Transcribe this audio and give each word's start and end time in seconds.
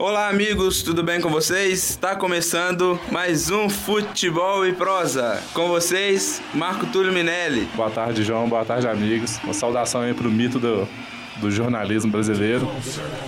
Olá, 0.00 0.28
amigos, 0.28 0.80
tudo 0.80 1.02
bem 1.02 1.20
com 1.20 1.28
vocês? 1.28 1.90
Está 1.90 2.14
começando 2.14 3.00
mais 3.10 3.50
um 3.50 3.68
Futebol 3.68 4.64
e 4.64 4.72
Prosa. 4.72 5.42
Com 5.52 5.66
vocês, 5.66 6.40
Marco 6.54 6.86
Túlio 6.86 7.12
Minelli. 7.12 7.64
Boa 7.74 7.90
tarde, 7.90 8.22
João. 8.22 8.48
Boa 8.48 8.64
tarde, 8.64 8.86
amigos. 8.86 9.40
Uma 9.42 9.52
saudação 9.52 10.02
aí 10.02 10.14
pro 10.14 10.30
mito 10.30 10.60
do, 10.60 10.88
do 11.40 11.50
jornalismo 11.50 12.12
brasileiro. 12.12 12.70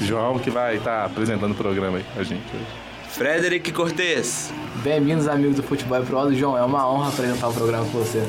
João, 0.01 0.39
que 0.39 0.49
vai 0.49 0.77
estar 0.77 1.01
tá 1.01 1.05
apresentando 1.07 1.51
o 1.51 1.57
programa 1.57 1.99
aí 1.99 2.05
a 2.17 2.23
gente 2.23 2.47
hoje. 2.55 2.90
Frederic 3.13 3.73
Cortez. 3.73 4.53
Bem-vindos, 4.77 5.29
amigos 5.29 5.57
do 5.57 5.63
Futebol 5.63 6.03
e 6.03 6.07
Prosa. 6.07 6.35
João, 6.35 6.57
é 6.57 6.63
uma 6.63 6.89
honra 6.91 7.09
apresentar 7.09 7.49
o 7.49 7.53
programa 7.53 7.85
com 7.87 7.99
você. 7.99 8.23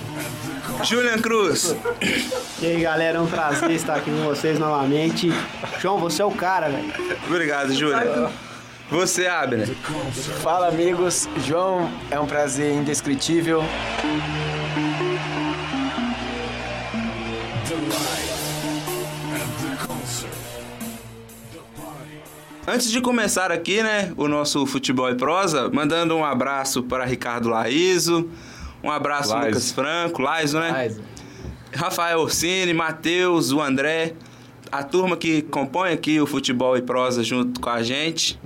Julian 0.84 1.20
Cruz. 1.20 1.76
E 2.62 2.66
aí, 2.66 2.82
galera, 2.82 3.20
é 3.20 3.22
um 3.22 3.28
prazer 3.28 3.72
estar 3.72 3.96
aqui 3.96 4.10
com 4.10 4.24
vocês 4.24 4.58
novamente. 4.58 5.32
João, 5.80 6.00
você 6.00 6.22
é 6.22 6.26
o 6.26 6.32
cara, 6.32 6.70
velho. 6.70 6.92
Obrigado, 7.28 7.74
Julian. 7.74 8.30
Você, 8.90 9.28
Abner. 9.28 9.68
Fala, 10.42 10.68
amigos. 10.68 11.30
João, 11.46 11.90
é 12.10 12.20
um 12.20 12.26
prazer 12.26 12.74
indescritível. 12.74 13.64
Antes 22.74 22.90
de 22.90 23.02
começar 23.02 23.52
aqui, 23.52 23.84
né, 23.84 24.14
o 24.16 24.30
nosso 24.30 24.66
Futebol 24.66 25.10
e 25.10 25.16
Prosa, 25.16 25.70
mandando 25.74 26.16
um 26.16 26.24
abraço 26.24 26.82
para 26.82 27.04
Ricardo 27.04 27.50
Laiso, 27.50 28.30
um 28.82 28.90
abraço 28.90 29.34
Laiso. 29.34 29.48
Lucas 29.48 29.72
Franco, 29.74 30.22
Laiso, 30.22 30.58
né? 30.58 30.72
Laiso. 30.72 31.02
Rafael 31.76 32.22
Orsini, 32.22 32.74
Matheus, 32.74 33.52
o 33.52 33.60
André, 33.60 34.14
a 34.72 34.84
turma 34.84 35.18
que 35.18 35.42
compõe 35.42 35.92
aqui 35.92 36.22
o 36.22 36.26
Futebol 36.26 36.78
e 36.78 36.82
Prosa 36.82 37.26
junto 37.26 37.60
com 37.60 37.70
a 37.70 37.84
gente. 37.84 38.40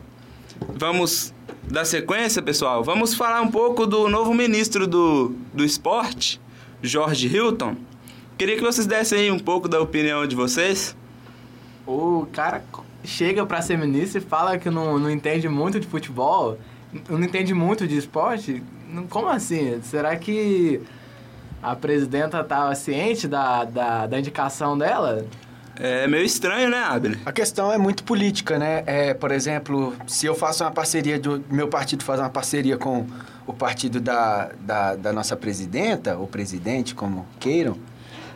Vamos 0.76 1.32
dar 1.62 1.86
sequência, 1.86 2.42
pessoal. 2.42 2.84
Vamos 2.84 3.14
falar 3.14 3.44
um 3.44 3.52
pouco 3.52 3.86
do 3.86 4.10
novo 4.10 4.34
ministro 4.34 4.88
do, 4.88 5.36
do 5.54 5.64
esporte, 5.64 6.42
Jorge 6.82 7.28
Hilton. 7.28 7.76
Queria 8.40 8.56
que 8.56 8.64
vocês 8.64 8.88
dessem 8.88 9.20
aí 9.20 9.32
um 9.32 9.38
pouco 9.38 9.70
da 9.70 9.80
opinião 9.80 10.26
de 10.26 10.36
vocês. 10.36 10.98
O 11.86 12.26
cara 12.34 12.64
chega 13.06 13.46
para 13.46 13.62
ser 13.62 13.78
ministro 13.78 14.20
e 14.20 14.24
fala 14.24 14.58
que 14.58 14.70
não, 14.70 14.98
não 14.98 15.10
entende 15.10 15.48
muito 15.48 15.80
de 15.80 15.88
futebol, 15.88 16.58
não 17.10 17.24
entende 17.24 17.54
muito 17.54 17.88
de 17.88 17.98
esporte. 17.98 18.64
Como 19.10 19.28
assim? 19.28 19.82
Será 19.84 20.16
que 20.16 20.82
a 21.62 21.76
presidenta 21.76 22.42
estava 22.42 22.74
ciente 22.76 23.28
da, 23.28 23.64
da, 23.64 24.08
da 24.08 24.20
indicação 24.20 24.78
dela? 24.78 25.26
É 25.78 26.08
meio 26.08 26.24
estranho, 26.24 26.70
né, 26.70 26.82
Abner? 26.84 27.20
A 27.26 27.34
questão 27.34 27.72
é 27.72 27.78
muito 27.78 28.04
política, 28.04 28.58
né? 28.58 28.84
É, 28.86 29.14
por 29.14 29.32
exemplo, 29.32 29.94
se 30.08 30.26
eu 30.26 30.34
faço 30.34 30.64
uma 30.64 30.72
parceria, 30.72 31.20
do 31.20 31.44
meu 31.50 31.68
partido 31.68 32.04
faz 32.04 32.20
uma 32.20 32.30
parceria 32.30 32.78
com 32.78 33.06
o 33.46 33.54
partido 33.54 34.00
da, 34.00 34.52
da, 34.62 34.96
da 34.96 35.12
nossa 35.12 35.36
presidenta, 35.36 36.16
ou 36.16 36.28
presidente, 36.28 36.96
como 36.96 37.26
queiram, 37.40 37.78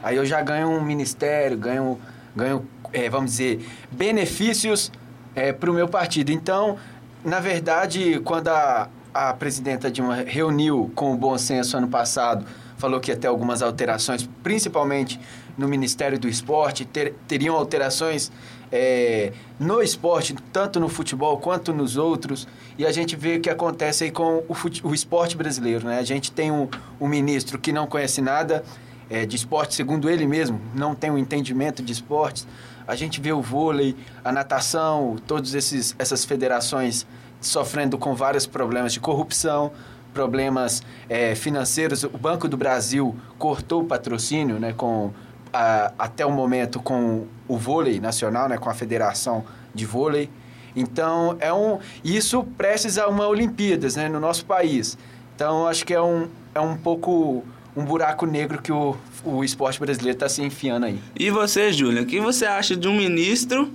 aí 0.04 0.18
eu 0.18 0.26
já 0.26 0.42
ganho 0.42 0.68
um 0.68 0.84
ministério, 0.84 1.58
ganho, 1.58 1.98
ganho 2.36 2.68
é, 2.94 3.10
vamos 3.10 3.32
dizer, 3.32 3.66
benefícios 3.92 4.92
é, 5.36 5.52
para 5.54 5.70
o 5.70 5.74
meu 5.74 5.88
partido. 5.88 6.32
Então, 6.32 6.78
na 7.24 7.40
verdade, 7.40 8.20
quando 8.24 8.48
a, 8.50 8.90
a 9.14 9.34
presidenta 9.34 9.90
Dilma 9.92 10.24
reuniu 10.26 10.92
com 10.96 11.14
o 11.14 11.18
Bom 11.18 11.38
Senso 11.38 11.78
ano 11.78 11.88
passado, 11.88 12.46
falou 12.78 13.00
que 13.00 13.12
ia 13.12 13.18
ter 13.18 13.28
algumas 13.28 13.62
alterações, 13.62 14.28
principalmente 14.42 15.20
no 15.58 15.68
Ministério 15.68 16.18
do 16.18 16.28
Esporte, 16.28 16.86
ter, 16.86 17.14
teriam 17.28 17.56
alterações 17.56 18.32
é, 18.72 19.34
no 19.60 19.82
esporte, 19.82 20.36
tanto 20.54 20.80
no 20.80 20.88
futebol 20.88 21.38
quanto 21.38 21.74
nos 21.74 21.98
outros, 21.98 22.48
e 22.78 22.86
a 22.86 22.92
gente 22.92 23.16
vê 23.16 23.36
o 23.36 23.42
que 23.42 23.50
acontece 23.50 24.06
aí 24.06 24.12
com 24.12 24.44
o, 24.48 24.54
fute, 24.54 24.86
o 24.86 24.94
esporte 24.94 25.36
brasileiro. 25.36 25.88
Né? 25.88 26.00
A 26.00 26.04
gente 26.04 26.32
tem 26.32 26.52
um, 26.52 26.70
um 27.00 27.08
ministro 27.08 27.60
que 27.60 27.74
não 27.74 27.88
conhece 27.88 28.22
nada 28.22 28.64
é, 29.10 29.26
de 29.26 29.36
esporte, 29.36 29.76
segundo 29.76 30.10
ele 30.10 30.26
mesmo, 30.26 30.62
não 30.74 30.96
tem 30.96 31.12
um 31.12 31.18
entendimento 31.18 31.82
de 31.84 31.92
esportes. 31.92 32.48
A 32.90 32.96
gente 32.96 33.22
vê 33.22 33.32
o 33.32 33.40
vôlei, 33.40 33.96
a 34.26 34.32
natação, 34.32 35.16
todas 35.28 35.54
essas 35.54 36.26
federações 36.26 37.06
sofrendo 37.40 38.00
com 38.00 38.16
vários 38.16 38.48
problemas 38.48 38.92
de 38.92 39.00
corrupção, 39.00 39.72
problemas 40.12 40.82
é, 41.08 41.36
financeiros. 41.36 42.04
O 42.04 42.18
Banco 42.18 42.48
do 42.48 42.58
Brasil 42.58 43.16
cortou 43.38 43.84
o 43.84 43.86
patrocínio, 43.86 44.60
né, 44.60 44.74
com 44.74 45.12
a, 45.54 45.94
até 46.00 46.26
o 46.26 46.32
momento 46.32 46.80
com 46.80 47.28
o 47.48 47.58
vôlei 47.60 48.00
nacional, 48.00 48.50
né, 48.50 48.58
com 48.58 48.72
a 48.72 48.74
Federação 48.74 49.46
de 49.72 49.86
Vôlei. 49.86 50.28
Então 50.76 51.38
é 51.40 51.54
um 51.54 51.78
isso 52.04 52.44
prestes 52.44 52.98
a 52.98 53.08
uma 53.08 53.28
Olimpíadas, 53.28 53.96
né, 53.98 54.10
no 54.10 54.20
nosso 54.20 54.48
país. 54.48 54.98
Então 55.36 55.68
acho 55.68 55.86
que 55.86 55.94
é 55.94 56.02
um 56.02 56.28
é 56.56 56.60
um 56.60 56.76
pouco 56.76 57.44
um 57.78 57.86
buraco 57.86 58.26
negro 58.26 58.60
que 58.60 58.72
o, 58.72 58.98
o 59.24 59.44
esporte 59.44 59.80
brasileiro 59.80 60.16
está 60.16 60.30
se 60.30 60.42
enfiando 60.42 60.86
aí. 60.86 61.00
E 61.18 61.30
você, 61.30 61.72
Júlia, 61.72 62.02
o 62.02 62.06
que 62.06 62.20
você 62.20 62.46
acha 62.46 62.76
de 62.76 62.88
um 62.88 62.96
ministro 62.96 63.72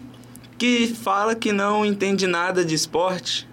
que 0.59 0.89
fala 0.89 1.35
que 1.35 1.53
não 1.53 1.85
entende 1.85 2.27
nada 2.27 2.65
de 2.65 2.75
esporte? 2.75 3.49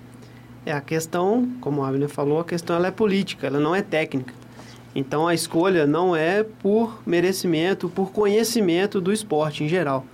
É, 0.65 0.71
a 0.71 0.81
questão, 0.81 1.51
como 1.59 1.83
a 1.83 1.89
Abner 1.89 2.09
falou, 2.09 2.39
a 2.39 2.45
questão 2.45 2.75
ela 2.75 2.87
é 2.87 2.91
política, 2.91 3.47
ela 3.47 3.59
não 3.59 3.75
é 3.75 3.81
técnica. 3.81 4.33
Então 4.93 5.27
a 5.27 5.33
escolha 5.33 5.87
não 5.87 6.15
é 6.15 6.43
por 6.43 7.01
merecimento, 7.05 7.89
por 7.89 8.11
conhecimento 8.11 8.99
do 8.99 9.11
esporte 9.11 9.63
em 9.63 9.67
geral. 9.67 10.05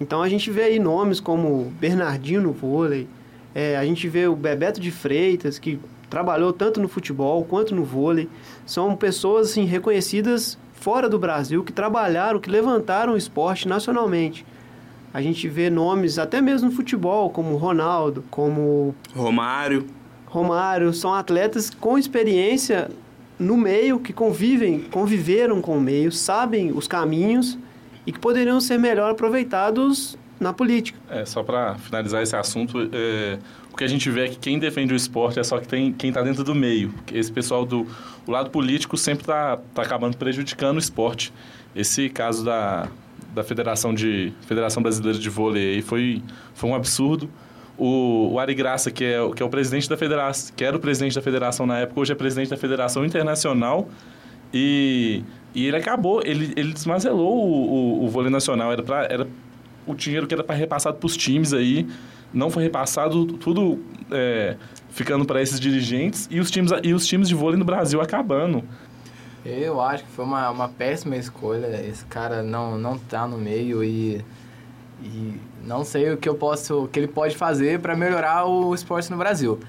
Então 0.00 0.22
a 0.22 0.28
gente 0.28 0.50
vê 0.50 0.62
aí 0.62 0.78
nomes 0.78 1.20
como 1.20 1.72
Bernardinho 1.80 2.40
no 2.40 2.52
vôlei, 2.52 3.06
é, 3.54 3.76
a 3.76 3.84
gente 3.84 4.08
vê 4.08 4.26
o 4.26 4.34
Bebeto 4.34 4.80
de 4.80 4.90
Freitas, 4.90 5.58
que 5.58 5.78
trabalhou 6.10 6.52
tanto 6.52 6.80
no 6.80 6.88
futebol 6.88 7.44
quanto 7.44 7.74
no 7.74 7.84
vôlei. 7.84 8.28
São 8.66 8.96
pessoas 8.96 9.50
assim, 9.50 9.64
reconhecidas 9.64 10.58
fora 10.84 11.08
do 11.08 11.18
Brasil, 11.18 11.64
que 11.64 11.72
trabalharam, 11.72 12.38
que 12.38 12.50
levantaram 12.50 13.14
o 13.14 13.16
esporte 13.16 13.66
nacionalmente. 13.66 14.44
A 15.14 15.22
gente 15.22 15.48
vê 15.48 15.70
nomes 15.70 16.18
até 16.18 16.42
mesmo 16.42 16.68
no 16.68 16.76
futebol, 16.76 17.30
como 17.30 17.56
Ronaldo, 17.56 18.22
como 18.30 18.94
Romário. 19.14 19.86
Romário, 20.26 20.92
são 20.92 21.14
atletas 21.14 21.70
com 21.70 21.96
experiência 21.96 22.90
no 23.38 23.56
meio, 23.56 23.98
que 23.98 24.12
convivem, 24.12 24.80
conviveram 24.90 25.62
com 25.62 25.78
o 25.78 25.80
meio, 25.80 26.12
sabem 26.12 26.70
os 26.70 26.86
caminhos 26.86 27.56
e 28.06 28.12
que 28.12 28.18
poderiam 28.18 28.60
ser 28.60 28.78
melhor 28.78 29.10
aproveitados 29.10 30.18
na 30.38 30.52
política. 30.52 30.98
É, 31.08 31.24
só 31.24 31.42
para 31.42 31.76
finalizar 31.76 32.22
esse 32.22 32.36
assunto, 32.36 32.90
é, 32.92 33.38
o 33.72 33.76
que 33.76 33.84
a 33.84 33.88
gente 33.88 34.10
vê 34.10 34.26
é 34.26 34.28
que 34.28 34.36
quem 34.36 34.58
defende 34.58 34.92
o 34.92 34.96
esporte 34.96 35.40
é 35.40 35.42
só 35.42 35.58
que 35.58 35.66
tem, 35.66 35.92
quem 35.92 36.10
está 36.10 36.20
dentro 36.20 36.44
do 36.44 36.54
meio. 36.54 36.92
Esse 37.10 37.32
pessoal 37.32 37.64
do 37.64 37.86
o 38.26 38.30
lado 38.30 38.50
político 38.50 38.96
sempre 38.96 39.22
está 39.22 39.58
tá 39.74 39.82
acabando 39.82 40.16
prejudicando 40.16 40.76
o 40.76 40.78
esporte. 40.78 41.32
Esse 41.74 42.08
caso 42.08 42.44
da, 42.44 42.88
da 43.34 43.42
Federação, 43.42 43.92
de, 43.92 44.32
Federação 44.46 44.82
Brasileira 44.82 45.18
de 45.18 45.28
Vôlei 45.28 45.82
foi, 45.82 46.22
foi 46.54 46.70
um 46.70 46.74
absurdo. 46.74 47.28
O, 47.76 48.30
o 48.32 48.38
Ari 48.38 48.54
Graça, 48.54 48.90
que 48.90 49.04
é, 49.04 49.16
que 49.34 49.42
é 49.42 49.46
o 49.46 49.48
presidente 49.48 49.88
da 49.88 49.96
federação, 49.96 50.54
que 50.56 50.64
era 50.64 50.76
o 50.76 50.80
presidente 50.80 51.16
da 51.16 51.22
federação 51.22 51.66
na 51.66 51.80
época, 51.80 52.00
hoje 52.00 52.12
é 52.12 52.14
presidente 52.14 52.50
da 52.50 52.56
Federação 52.56 53.04
Internacional. 53.04 53.88
E, 54.52 55.24
e 55.52 55.66
ele 55.66 55.76
acabou, 55.76 56.22
ele, 56.24 56.52
ele 56.56 56.72
desmazelou 56.72 57.34
o, 57.34 58.02
o, 58.02 58.04
o 58.04 58.08
vôlei 58.08 58.30
nacional. 58.30 58.70
Era, 58.70 58.82
pra, 58.82 59.04
era 59.06 59.26
o 59.84 59.94
dinheiro 59.94 60.26
que 60.28 60.34
era 60.34 60.44
para 60.44 60.54
repassado 60.54 60.96
para 60.96 61.06
os 61.06 61.16
times 61.16 61.52
aí, 61.52 61.86
não 62.32 62.50
foi 62.50 62.64
repassado, 62.64 63.26
tudo 63.26 63.80
é, 64.10 64.56
ficando 64.90 65.24
para 65.24 65.42
esses 65.42 65.58
dirigentes 65.58 66.28
e 66.30 66.40
os, 66.40 66.50
times, 66.50 66.70
e 66.82 66.92
os 66.92 67.06
times 67.06 67.28
de 67.28 67.34
vôlei 67.34 67.58
no 67.58 67.64
Brasil 67.64 68.00
acabando. 68.00 68.62
Eu 69.44 69.80
acho 69.80 70.04
que 70.04 70.10
foi 70.10 70.24
uma, 70.24 70.48
uma 70.50 70.68
péssima 70.68 71.16
escolha. 71.16 71.66
Esse 71.86 72.04
cara 72.06 72.42
não, 72.42 72.78
não 72.78 72.96
tá 72.96 73.26
no 73.26 73.36
meio 73.36 73.84
e, 73.84 74.24
e 75.02 75.34
não 75.64 75.84
sei 75.84 76.12
o 76.12 76.16
que 76.16 76.28
eu 76.28 76.34
posso, 76.34 76.88
que 76.90 76.98
ele 76.98 77.08
pode 77.08 77.36
fazer 77.36 77.80
para 77.80 77.94
melhorar 77.94 78.46
o 78.46 78.74
esporte 78.74 79.10
no 79.10 79.18
Brasil. 79.18 79.60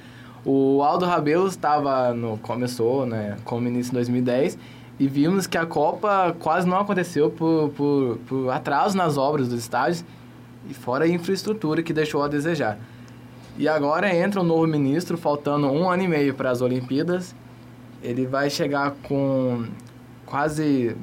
O 0.46 0.82
Aldo 0.84 1.06
Rabelo 1.06 1.48
estava 1.48 2.14
no 2.14 2.38
começou, 2.38 3.06
né, 3.06 3.36
como 3.44 3.62
ministro 3.62 3.96
em 3.96 4.00
2010 4.00 4.58
e 5.00 5.08
vimos 5.08 5.46
que 5.48 5.58
a 5.58 5.66
Copa 5.66 6.36
quase 6.40 6.68
não 6.68 6.80
aconteceu 6.80 7.30
por, 7.30 7.70
por, 7.72 8.18
por 8.28 8.50
atraso 8.50 8.96
nas 8.96 9.18
obras 9.18 9.50
dos 9.50 9.60
estádios 9.60 10.06
e 10.70 10.74
fora 10.74 11.06
a 11.06 11.08
infraestrutura 11.08 11.84
que 11.84 11.94
deixou 11.94 12.24
a 12.24 12.28
desejar. 12.28 12.78
E 13.58 13.68
agora 13.68 14.14
entra 14.14 14.42
um 14.42 14.44
novo 14.44 14.68
ministro, 14.68 15.18
faltando 15.18 15.68
um 15.68 15.90
ano 15.90 16.04
e 16.04 16.08
meio 16.08 16.34
para 16.34 16.52
as 16.52 16.62
Olimpíadas, 16.62 17.34
ele 18.04 18.26
vai 18.26 18.50
chegar 18.50 18.92
com 19.04 19.66
quase 20.26 20.96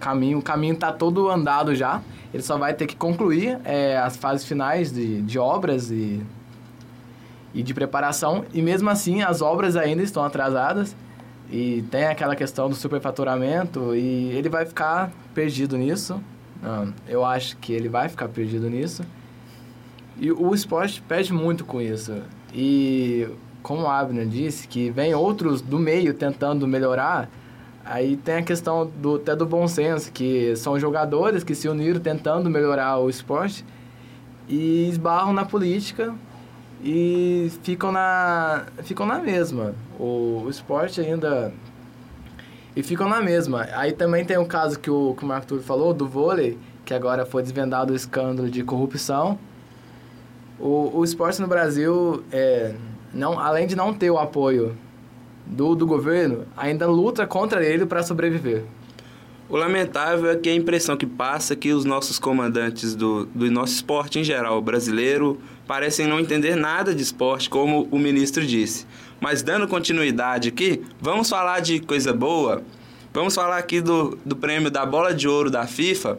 caminho, 0.00 0.38
o 0.38 0.42
caminho 0.42 0.74
está 0.74 0.92
todo 0.92 1.30
andado 1.30 1.74
já. 1.74 2.02
Ele 2.32 2.42
só 2.42 2.56
vai 2.58 2.74
ter 2.74 2.86
que 2.86 2.96
concluir 2.96 3.58
é, 3.64 3.96
as 3.96 4.16
fases 4.16 4.46
finais 4.46 4.92
de, 4.92 5.22
de 5.22 5.38
obras 5.38 5.90
e, 5.90 6.22
e 7.54 7.62
de 7.62 7.72
preparação. 7.72 8.44
E 8.52 8.60
mesmo 8.60 8.90
assim, 8.90 9.22
as 9.22 9.40
obras 9.40 9.76
ainda 9.76 10.02
estão 10.02 10.24
atrasadas. 10.24 10.96
E 11.50 11.84
tem 11.90 12.06
aquela 12.06 12.34
questão 12.34 12.68
do 12.68 12.74
superfaturamento. 12.74 13.94
E 13.94 14.30
ele 14.30 14.48
vai 14.48 14.66
ficar 14.66 15.12
perdido 15.34 15.76
nisso. 15.76 16.20
Eu 17.08 17.24
acho 17.24 17.56
que 17.58 17.72
ele 17.72 17.88
vai 17.88 18.08
ficar 18.08 18.28
perdido 18.28 18.68
nisso. 18.68 19.02
E 20.18 20.32
o 20.32 20.54
esporte 20.54 21.02
perde 21.02 21.32
muito 21.32 21.64
com 21.64 21.80
isso. 21.80 22.22
E 22.54 23.28
como 23.62 23.82
o 23.82 23.88
Abner 23.88 24.26
disse, 24.26 24.68
que 24.68 24.90
vem 24.90 25.14
outros 25.14 25.60
do 25.60 25.78
meio 25.78 26.14
tentando 26.14 26.66
melhorar, 26.66 27.28
aí 27.84 28.16
tem 28.16 28.36
a 28.36 28.42
questão 28.42 28.86
do, 28.86 29.16
até 29.16 29.34
do 29.34 29.44
bom 29.44 29.66
senso, 29.68 30.10
que 30.12 30.54
são 30.56 30.78
jogadores 30.78 31.42
que 31.44 31.54
se 31.54 31.68
uniram 31.68 32.00
tentando 32.00 32.48
melhorar 32.48 32.98
o 32.98 33.10
esporte 33.10 33.64
e 34.48 34.88
esbarram 34.88 35.32
na 35.32 35.44
política 35.44 36.14
e 36.82 37.50
ficam 37.62 37.90
na, 37.90 38.66
ficam 38.84 39.04
na 39.04 39.18
mesma. 39.18 39.74
O, 39.98 40.42
o 40.44 40.50
esporte 40.50 41.00
ainda... 41.00 41.52
E 42.76 42.82
ficam 42.82 43.08
na 43.08 43.22
mesma. 43.22 43.66
Aí 43.72 43.92
também 43.92 44.22
tem 44.22 44.36
o 44.36 44.44
caso 44.44 44.78
que 44.78 44.90
o, 44.90 45.14
que 45.16 45.24
o 45.24 45.26
Marco 45.26 45.46
Túlio 45.46 45.64
falou, 45.64 45.94
do 45.94 46.06
vôlei, 46.06 46.58
que 46.84 46.92
agora 46.92 47.24
foi 47.24 47.42
desvendado 47.42 47.94
o 47.94 47.96
escândalo 47.96 48.50
de 48.50 48.62
corrupção. 48.62 49.38
O, 50.60 50.98
o 50.98 51.02
esporte 51.02 51.40
no 51.40 51.48
Brasil, 51.48 52.22
é, 52.30 52.74
não, 53.14 53.40
além 53.40 53.66
de 53.66 53.74
não 53.74 53.94
ter 53.94 54.10
o 54.10 54.18
apoio 54.18 54.76
do, 55.46 55.74
do 55.74 55.86
governo, 55.86 56.44
ainda 56.54 56.86
luta 56.86 57.26
contra 57.26 57.64
ele 57.64 57.86
para 57.86 58.02
sobreviver. 58.02 58.64
O 59.48 59.56
lamentável 59.56 60.28
é 60.30 60.36
que 60.36 60.48
a 60.48 60.54
impressão 60.54 60.96
que 60.96 61.06
passa 61.06 61.52
é 61.52 61.56
que 61.56 61.72
os 61.72 61.84
nossos 61.84 62.18
comandantes 62.18 62.96
do, 62.96 63.26
do 63.26 63.48
nosso 63.50 63.74
esporte 63.74 64.18
em 64.18 64.24
geral, 64.24 64.60
brasileiro, 64.60 65.40
parecem 65.66 66.06
não 66.06 66.18
entender 66.18 66.56
nada 66.56 66.92
de 66.92 67.02
esporte, 67.02 67.48
como 67.48 67.86
o 67.92 67.98
ministro 67.98 68.44
disse. 68.44 68.86
Mas 69.20 69.42
dando 69.42 69.68
continuidade 69.68 70.48
aqui, 70.48 70.82
vamos 71.00 71.30
falar 71.30 71.60
de 71.60 71.78
coisa 71.78 72.12
boa. 72.12 72.62
Vamos 73.14 73.34
falar 73.34 73.58
aqui 73.58 73.80
do, 73.80 74.18
do 74.26 74.34
prêmio 74.34 74.70
da 74.70 74.84
Bola 74.84 75.14
de 75.14 75.28
Ouro 75.28 75.50
da 75.50 75.66
FIFA, 75.66 76.18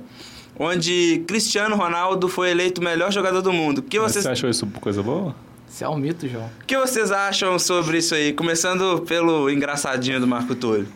onde 0.58 1.24
Cristiano 1.28 1.76
Ronaldo 1.76 2.30
foi 2.30 2.50
eleito 2.50 2.80
o 2.80 2.84
melhor 2.84 3.12
jogador 3.12 3.42
do 3.42 3.52
mundo. 3.52 3.82
Que 3.82 4.00
vocês... 4.00 4.24
Você 4.24 4.32
achou 4.32 4.50
isso 4.50 4.66
coisa 4.80 5.04
boa? 5.04 5.36
Isso 5.70 5.84
é 5.84 5.90
um 5.90 5.98
mito, 5.98 6.28
João. 6.28 6.50
O 6.62 6.66
que 6.66 6.78
vocês 6.78 7.12
acham 7.12 7.60
sobre 7.60 7.98
isso 7.98 8.16
aí? 8.16 8.34
Começando 8.34 9.02
pelo 9.02 9.50
engraçadinho 9.50 10.20
do 10.20 10.28
Marco 10.28 10.56
Túlio. 10.56 10.88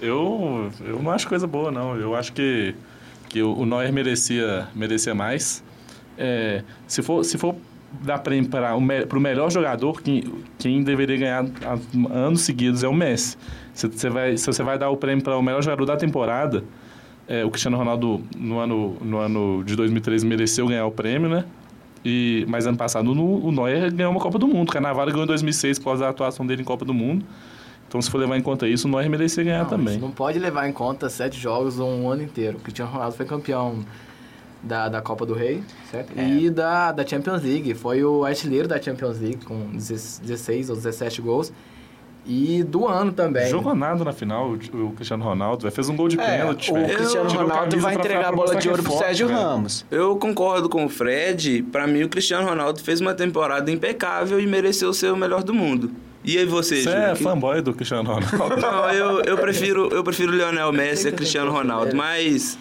eu, 0.00 0.70
eu 0.80 1.02
não 1.02 1.10
acho 1.10 1.28
coisa 1.28 1.46
boa, 1.46 1.70
não. 1.70 1.96
Eu 1.96 2.14
acho 2.14 2.32
que, 2.32 2.74
que 3.28 3.42
o 3.42 3.64
Neuer 3.64 3.92
merecia, 3.92 4.68
merecia 4.74 5.14
mais. 5.14 5.62
É, 6.18 6.62
se, 6.86 7.02
for, 7.02 7.24
se 7.24 7.38
for 7.38 7.54
dar 8.02 8.18
prêmio 8.18 8.50
para 8.50 8.74
o, 8.74 8.80
me, 8.80 9.06
para 9.06 9.18
o 9.18 9.20
melhor 9.20 9.50
jogador, 9.50 10.02
quem, 10.02 10.24
quem 10.58 10.82
deveria 10.82 11.16
ganhar 11.16 11.44
anos 12.10 12.42
seguidos 12.42 12.82
é 12.82 12.88
o 12.88 12.94
Messi. 12.94 13.36
Se 13.72 13.86
você 13.86 14.10
vai, 14.10 14.36
se 14.36 14.46
você 14.46 14.62
vai 14.62 14.78
dar 14.78 14.90
o 14.90 14.96
prêmio 14.96 15.24
para 15.24 15.36
o 15.36 15.42
melhor 15.42 15.62
jogador 15.62 15.86
da 15.86 15.96
temporada, 15.96 16.64
é, 17.26 17.44
o 17.44 17.50
Cristiano 17.50 17.76
Ronaldo, 17.76 18.20
no 18.36 18.58
ano, 18.58 18.96
no 19.00 19.18
ano 19.18 19.62
de 19.64 19.76
2013, 19.76 20.26
mereceu 20.26 20.66
ganhar 20.66 20.86
o 20.86 20.90
prêmio, 20.90 21.28
né? 21.28 21.44
E, 22.04 22.44
mas 22.48 22.66
ano 22.66 22.76
passado 22.76 23.14
no, 23.14 23.46
o 23.46 23.52
Neuer 23.52 23.92
ganhou 23.92 24.12
uma 24.12 24.20
Copa 24.20 24.38
do 24.38 24.48
Mundo. 24.48 24.68
O 24.68 24.72
Carnaval 24.72 25.06
ganhou 25.06 25.24
em 25.24 25.26
2006 25.26 25.78
por 25.78 25.86
causa 25.86 26.04
da 26.04 26.10
atuação 26.10 26.46
dele 26.46 26.62
em 26.62 26.64
Copa 26.64 26.84
do 26.84 26.94
Mundo. 26.94 27.24
Então, 27.88 28.00
se 28.00 28.10
for 28.10 28.18
levar 28.18 28.38
em 28.38 28.42
conta 28.42 28.68
isso, 28.68 28.86
o 28.86 28.90
Neuer 28.90 29.10
merecia 29.10 29.42
ganhar 29.42 29.64
não, 29.64 29.70
também. 29.70 29.98
Não 29.98 30.10
pode 30.10 30.38
levar 30.38 30.68
em 30.68 30.72
conta 30.72 31.10
sete 31.10 31.38
jogos 31.38 31.78
um 31.78 32.08
ano 32.08 32.22
inteiro. 32.22 32.58
O 32.58 32.60
Cristiano 32.60 32.90
Ronaldo 32.90 33.16
foi 33.16 33.26
campeão 33.26 33.84
da, 34.62 34.88
da 34.88 35.02
Copa 35.02 35.26
do 35.26 35.34
Rei, 35.34 35.62
certo? 35.90 36.12
É. 36.16 36.28
E 36.28 36.50
da, 36.50 36.92
da 36.92 37.06
Champions 37.06 37.42
League. 37.42 37.74
Foi 37.74 38.04
o 38.04 38.24
artilheiro 38.24 38.68
da 38.68 38.80
Champions 38.80 39.18
League 39.18 39.44
com 39.44 39.70
16 39.72 40.70
ou 40.70 40.76
17 40.76 41.20
gols. 41.20 41.52
E 42.26 42.62
do 42.62 42.86
ano 42.86 43.12
também. 43.12 43.48
Jogou 43.48 43.74
nada 43.74 44.04
na 44.04 44.12
final, 44.12 44.52
o 44.52 44.92
Cristiano 44.92 45.24
Ronaldo. 45.24 45.70
Fez 45.70 45.88
um 45.88 45.96
gol 45.96 46.08
de 46.08 46.20
é, 46.20 46.38
pênalti. 46.38 46.70
O 46.70 46.74
Cristiano 46.74 47.30
Ronaldo 47.30 47.80
vai 47.80 47.94
entregar 47.94 48.28
a 48.28 48.32
bola 48.32 48.56
de 48.56 48.68
ouro 48.68 48.82
pro 48.82 48.92
Sérgio 48.98 49.28
Ramos. 49.28 49.84
Eu 49.90 50.16
concordo 50.16 50.68
com 50.68 50.84
o 50.84 50.88
Fred. 50.88 51.62
Para 51.64 51.86
mim, 51.86 52.02
o 52.02 52.08
Cristiano 52.08 52.46
Ronaldo 52.48 52.80
fez 52.80 53.00
uma 53.00 53.14
temporada 53.14 53.70
impecável 53.70 54.38
e 54.38 54.46
mereceu 54.46 54.92
ser 54.92 55.12
o 55.12 55.16
melhor 55.16 55.42
do 55.42 55.54
mundo. 55.54 55.90
E 56.22 56.36
aí 56.36 56.44
você, 56.44 56.82
Você 56.82 56.90
é 56.90 57.14
fanboy 57.14 57.62
do 57.62 57.72
Cristiano 57.72 58.08
Ronaldo? 58.08 58.56
Não, 58.60 58.90
eu, 58.90 59.22
eu 59.22 59.38
prefiro 59.38 59.88
eu 59.90 60.04
prefiro 60.04 60.32
Lionel 60.32 60.70
Messi 60.70 61.08
a 61.08 61.12
Cristiano 61.12 61.50
Ronaldo, 61.50 61.96
mas 61.96 62.58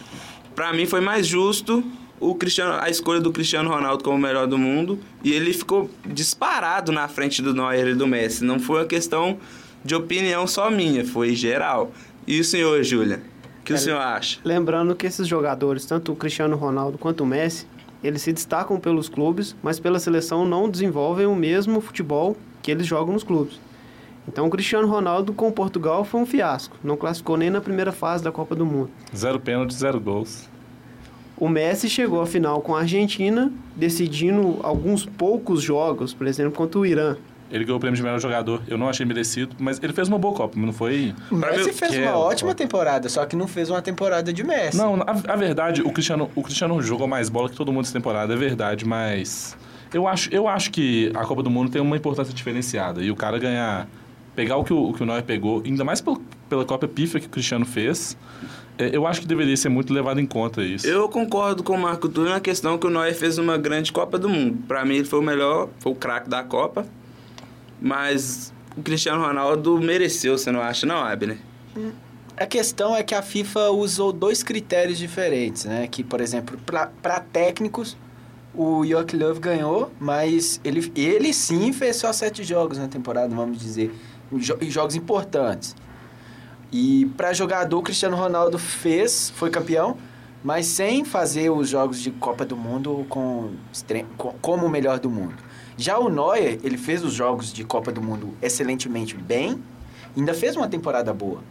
para 0.55 0.71
mim 0.71 0.85
foi 0.85 1.01
mais 1.01 1.27
justo 1.27 1.83
o 2.19 2.35
Cristiano, 2.35 2.77
a 2.81 2.89
escolha 2.89 3.19
do 3.19 3.31
Cristiano 3.31 3.69
Ronaldo 3.69 4.03
como 4.03 4.17
o 4.17 4.19
melhor 4.19 4.47
do 4.47 4.57
mundo 4.57 4.99
e 5.23 5.31
ele 5.31 5.53
ficou 5.53 5.89
disparado 6.05 6.91
na 6.91 7.07
frente 7.07 7.41
do 7.41 7.53
Neuer 7.53 7.87
e 7.87 7.95
do 7.95 8.05
Messi. 8.07 8.43
Não 8.43 8.59
foi 8.59 8.81
uma 8.81 8.85
questão 8.85 9.37
de 9.83 9.95
opinião 9.95 10.45
só 10.45 10.69
minha, 10.69 11.05
foi 11.05 11.35
geral. 11.35 11.91
E 12.27 12.39
o 12.39 12.43
senhor, 12.43 12.83
Júlia? 12.83 13.21
O 13.61 13.63
que 13.63 13.73
é, 13.73 13.75
o 13.75 13.79
senhor 13.79 13.99
acha? 13.99 14.39
Lembrando 14.43 14.95
que 14.95 15.07
esses 15.07 15.27
jogadores, 15.27 15.85
tanto 15.85 16.11
o 16.11 16.15
Cristiano 16.15 16.55
Ronaldo 16.55 16.97
quanto 16.97 17.23
o 17.23 17.27
Messi, 17.27 17.65
eles 18.03 18.21
se 18.21 18.33
destacam 18.33 18.79
pelos 18.79 19.09
clubes, 19.09 19.55
mas 19.61 19.79
pela 19.79 19.99
seleção 19.99 20.45
não 20.45 20.69
desenvolvem 20.69 21.25
o 21.25 21.35
mesmo 21.35 21.81
futebol 21.81 22.35
que 22.61 22.71
eles 22.71 22.85
jogam 22.85 23.13
nos 23.13 23.23
clubes. 23.23 23.59
Então 24.27 24.45
o 24.45 24.49
Cristiano 24.49 24.87
Ronaldo 24.87 25.33
com 25.33 25.51
Portugal 25.51 26.03
foi 26.03 26.21
um 26.21 26.25
fiasco, 26.25 26.77
não 26.83 26.95
classificou 26.95 27.35
nem 27.35 27.49
na 27.49 27.61
primeira 27.61 27.91
fase 27.91 28.23
da 28.23 28.31
Copa 28.31 28.55
do 28.55 28.65
Mundo. 28.65 28.89
Zero 29.15 29.39
pênalti, 29.39 29.73
zero 29.73 29.99
gols. 29.99 30.48
O 31.39 31.47
Messi 31.47 31.89
chegou 31.89 32.21
à 32.21 32.25
final 32.25 32.59
com 32.61 32.75
a 32.75 32.81
Argentina, 32.81 33.51
decidindo 33.73 34.59
alguns 34.61 35.05
poucos 35.05 35.61
jogos, 35.61 36.13
por 36.13 36.27
exemplo, 36.27 36.51
contra 36.51 36.77
o 36.77 36.85
Irã. 36.85 37.15
Ele 37.49 37.63
ganhou 37.63 37.77
o 37.77 37.79
prêmio 37.79 37.95
de 37.95 38.03
melhor 38.03 38.19
jogador. 38.19 38.61
Eu 38.67 38.77
não 38.77 38.89
achei 38.89 39.05
merecido, 39.05 39.55
mas 39.57 39.81
ele 39.81 39.93
fez 39.93 40.07
uma 40.07 40.19
boa 40.19 40.35
Copa, 40.35 40.59
não 40.59 40.73
foi. 40.73 41.15
O 41.31 41.35
Messi 41.35 41.71
fez 41.71 41.97
uma 41.97 42.17
ótima 42.17 42.53
temporada, 42.53 43.07
só 43.07 43.25
que 43.25 43.35
não 43.35 43.47
fez 43.47 43.69
uma 43.69 43.81
temporada 43.81 44.31
de 44.33 44.43
Messi. 44.43 44.77
Não, 44.77 45.01
a, 45.01 45.33
a, 45.33 45.35
verdade, 45.35 45.81
o 45.81 45.91
Cristiano, 45.91 46.29
o 46.35 46.43
Cristiano 46.43 46.79
jogou 46.81 47.07
mais 47.07 47.29
bola 47.29 47.49
que 47.49 47.55
todo 47.55 47.71
mundo 47.71 47.85
essa 47.85 47.93
temporada, 47.93 48.33
é 48.33 48.37
verdade, 48.37 48.85
mas. 48.85 49.57
Eu 49.93 50.07
acho, 50.07 50.29
eu 50.31 50.47
acho 50.47 50.69
que 50.69 51.11
a 51.15 51.25
Copa 51.25 51.41
do 51.41 51.49
Mundo 51.49 51.71
tem 51.71 51.81
uma 51.81 51.97
importância 51.97 52.33
diferenciada. 52.33 53.01
E 53.01 53.09
o 53.09 53.15
cara 53.15 53.39
ganhar. 53.39 53.87
Pegar 54.35 54.57
o 54.57 54.63
que 54.63 54.71
o, 54.71 54.89
o, 54.89 54.93
que 54.93 55.01
o 55.01 55.05
Neuer 55.05 55.23
pegou, 55.23 55.63
ainda 55.65 55.83
mais 55.83 55.99
pelo, 55.99 56.21
pela 56.49 56.65
Copa 56.65 56.87
pífia 56.87 57.19
que 57.19 57.27
o 57.27 57.29
Cristiano 57.29 57.65
fez. 57.65 58.17
É, 58.77 58.95
eu 58.95 59.05
acho 59.05 59.21
que 59.21 59.27
deveria 59.27 59.55
ser 59.55 59.69
muito 59.69 59.93
levado 59.93 60.19
em 60.19 60.25
conta 60.25 60.63
isso. 60.63 60.87
Eu 60.87 61.07
concordo 61.09 61.63
com 61.63 61.73
o 61.73 61.77
Marco 61.77 62.09
Túlio 62.09 62.31
na 62.31 62.39
questão 62.39 62.77
que 62.77 62.87
o 62.87 62.89
Neuer 62.89 63.13
fez 63.13 63.37
uma 63.37 63.57
grande 63.57 63.91
Copa 63.91 64.17
do 64.17 64.29
Mundo. 64.29 64.57
Para 64.67 64.83
mim, 64.85 64.95
ele 64.95 65.05
foi 65.05 65.19
o 65.19 65.21
melhor, 65.21 65.69
foi 65.79 65.91
o 65.91 65.95
craque 65.95 66.29
da 66.29 66.43
Copa. 66.43 66.85
Mas 67.81 68.53
o 68.75 68.81
Cristiano 68.81 69.21
Ronaldo 69.21 69.79
mereceu, 69.79 70.37
você 70.37 70.51
não 70.51 70.61
acha, 70.61 70.85
não, 70.85 70.97
Abner? 70.97 71.37
A 72.37 72.45
questão 72.45 72.95
é 72.95 73.03
que 73.03 73.13
a 73.13 73.21
FIFA 73.21 73.69
usou 73.71 74.13
dois 74.13 74.41
critérios 74.41 74.97
diferentes, 74.97 75.65
né? 75.65 75.87
Que, 75.87 76.03
por 76.03 76.21
exemplo, 76.21 76.57
para 76.65 77.19
técnicos, 77.19 77.97
o 78.53 78.85
Joachim 78.85 79.17
Löw 79.17 79.35
ganhou, 79.35 79.91
mas 79.99 80.59
ele, 80.63 80.91
ele 80.95 81.33
sim 81.33 81.73
fez 81.73 81.97
só 81.97 82.13
sete 82.13 82.43
jogos 82.43 82.77
na 82.77 82.87
temporada, 82.87 83.33
vamos 83.35 83.59
dizer, 83.59 83.93
jogos 84.69 84.95
importantes. 84.95 85.75
E 86.71 87.05
para 87.17 87.33
jogador, 87.33 87.81
Cristiano 87.81 88.15
Ronaldo 88.15 88.59
fez, 88.59 89.31
foi 89.35 89.49
campeão, 89.49 89.97
mas 90.43 90.67
sem 90.67 91.03
fazer 91.03 91.49
os 91.49 91.69
jogos 91.69 91.99
de 91.99 92.11
Copa 92.11 92.45
do 92.45 92.55
Mundo 92.55 93.05
com, 93.09 93.51
com 94.17 94.33
como 94.41 94.65
o 94.65 94.69
melhor 94.69 94.99
do 94.99 95.09
mundo. 95.09 95.35
Já 95.77 95.97
o 95.97 96.09
Neuer, 96.09 96.59
ele 96.63 96.77
fez 96.77 97.03
os 97.03 97.13
jogos 97.13 97.51
de 97.51 97.63
Copa 97.63 97.91
do 97.91 98.01
Mundo 98.01 98.33
excelentemente 98.41 99.15
bem, 99.15 99.61
ainda 100.15 100.33
fez 100.33 100.55
uma 100.55 100.67
temporada 100.67 101.13
boa. 101.13 101.41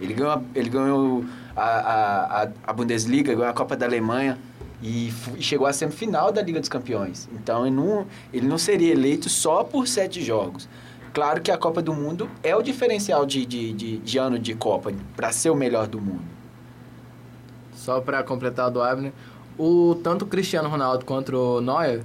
Ele 0.00 0.12
ganhou, 0.12 0.42
ele 0.54 0.68
ganhou 0.68 1.24
a, 1.54 2.42
a, 2.42 2.48
a 2.64 2.72
Bundesliga, 2.72 3.32
ganhou 3.32 3.48
a 3.48 3.52
Copa 3.52 3.76
da 3.76 3.86
Alemanha 3.86 4.38
e, 4.82 5.12
e 5.36 5.42
chegou 5.42 5.66
à 5.66 5.72
semifinal 5.72 6.32
da 6.32 6.42
Liga 6.42 6.58
dos 6.58 6.68
Campeões. 6.68 7.28
Então 7.32 7.66
ele 7.66 7.76
não, 7.76 8.06
ele 8.32 8.46
não 8.46 8.58
seria 8.58 8.92
eleito 8.92 9.28
só 9.28 9.62
por 9.62 9.86
sete 9.86 10.22
jogos. 10.22 10.68
Claro 11.14 11.40
que 11.40 11.52
a 11.52 11.56
Copa 11.56 11.80
do 11.80 11.94
Mundo 11.94 12.28
é 12.42 12.56
o 12.56 12.60
diferencial 12.60 13.24
de, 13.24 13.46
de, 13.46 13.72
de, 13.72 13.98
de 13.98 14.18
ano 14.18 14.36
de 14.36 14.52
Copa, 14.52 14.92
para 15.14 15.30
ser 15.30 15.48
o 15.48 15.54
melhor 15.54 15.86
do 15.86 16.00
mundo. 16.00 16.24
Só 17.72 18.00
para 18.00 18.20
completar 18.24 18.68
do 18.68 18.82
Abner, 18.82 19.12
o, 19.56 19.94
tanto 20.02 20.24
o 20.24 20.26
Cristiano 20.26 20.68
Ronaldo 20.68 21.04
quanto 21.04 21.36
o 21.36 21.60
Neuer 21.60 22.02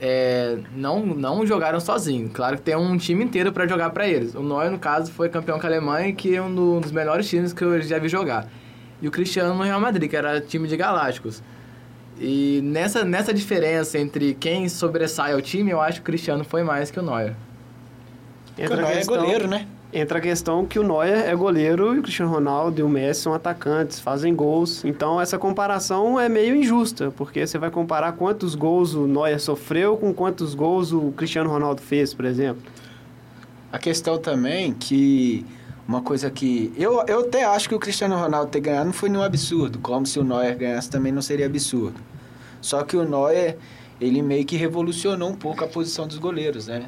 é, 0.00 0.56
não, 0.74 1.04
não 1.04 1.46
jogaram 1.46 1.78
sozinhos. 1.78 2.32
Claro 2.32 2.56
que 2.56 2.62
tem 2.62 2.74
um 2.74 2.96
time 2.96 3.22
inteiro 3.22 3.52
para 3.52 3.66
jogar 3.66 3.90
para 3.90 4.08
eles. 4.08 4.34
O 4.34 4.42
Neuer, 4.42 4.70
no 4.70 4.78
caso, 4.78 5.12
foi 5.12 5.28
campeão 5.28 5.60
com 5.60 5.66
a 5.66 5.68
Alemanha, 5.68 6.14
que 6.14 6.34
é 6.34 6.40
um 6.40 6.80
dos 6.80 6.90
melhores 6.92 7.28
times 7.28 7.52
que 7.52 7.62
eu 7.62 7.82
já 7.82 7.98
vi 7.98 8.08
jogar. 8.08 8.48
E 9.02 9.06
o 9.06 9.10
Cristiano 9.10 9.54
no 9.54 9.64
Real 9.64 9.78
Madrid, 9.78 10.08
que 10.08 10.16
era 10.16 10.40
time 10.40 10.66
de 10.66 10.78
Galácticos. 10.78 11.42
E 12.18 12.62
nessa, 12.64 13.04
nessa 13.04 13.34
diferença 13.34 13.98
entre 13.98 14.32
quem 14.32 14.66
sobressai 14.66 15.34
ao 15.34 15.42
time, 15.42 15.70
eu 15.70 15.78
acho 15.82 15.96
que 15.96 16.02
o 16.02 16.04
Cristiano 16.04 16.42
foi 16.42 16.62
mais 16.62 16.90
que 16.90 16.98
o 16.98 17.02
Neuer. 17.02 17.36
Entra 18.58 18.78
o 18.78 18.80
Neuer 18.80 18.98
é 18.98 19.04
goleiro, 19.04 19.48
né? 19.48 19.66
Entra 19.92 20.18
a 20.18 20.20
questão 20.20 20.64
que 20.66 20.78
o 20.78 20.82
Neuer 20.82 21.28
é 21.28 21.34
goleiro 21.34 21.94
e 21.94 21.98
o 21.98 22.02
Cristiano 22.02 22.32
Ronaldo 22.32 22.80
e 22.80 22.82
o 22.82 22.88
Messi 22.88 23.22
são 23.22 23.34
atacantes, 23.34 24.00
fazem 24.00 24.34
gols. 24.34 24.84
Então 24.84 25.20
essa 25.20 25.38
comparação 25.38 26.18
é 26.18 26.28
meio 26.28 26.56
injusta, 26.56 27.12
porque 27.16 27.46
você 27.46 27.58
vai 27.58 27.70
comparar 27.70 28.12
quantos 28.12 28.54
gols 28.54 28.94
o 28.94 29.06
Neuer 29.06 29.40
sofreu 29.40 29.96
com 29.96 30.12
quantos 30.12 30.54
gols 30.54 30.92
o 30.92 31.12
Cristiano 31.12 31.50
Ronaldo 31.50 31.82
fez, 31.82 32.12
por 32.12 32.24
exemplo. 32.24 32.62
A 33.70 33.78
questão 33.78 34.18
também 34.18 34.72
que 34.72 35.44
uma 35.86 36.00
coisa 36.02 36.30
que 36.30 36.72
eu, 36.76 37.04
eu 37.06 37.20
até 37.20 37.44
acho 37.44 37.68
que 37.68 37.74
o 37.74 37.78
Cristiano 37.78 38.16
Ronaldo 38.16 38.50
ter 38.50 38.60
ganhado 38.60 38.86
não 38.86 38.92
foi 38.92 39.08
nenhum 39.08 39.22
absurdo, 39.22 39.78
como 39.78 40.04
se 40.06 40.18
o 40.18 40.24
Neuer 40.24 40.56
ganhasse 40.56 40.90
também 40.90 41.12
não 41.12 41.22
seria 41.22 41.46
absurdo. 41.46 42.00
Só 42.60 42.82
que 42.82 42.96
o 42.96 43.04
Neuer 43.04 43.56
ele 44.00 44.20
meio 44.20 44.44
que 44.44 44.56
revolucionou 44.56 45.30
um 45.30 45.36
pouco 45.36 45.64
a 45.64 45.68
posição 45.68 46.06
dos 46.06 46.18
goleiros, 46.18 46.66
né? 46.66 46.86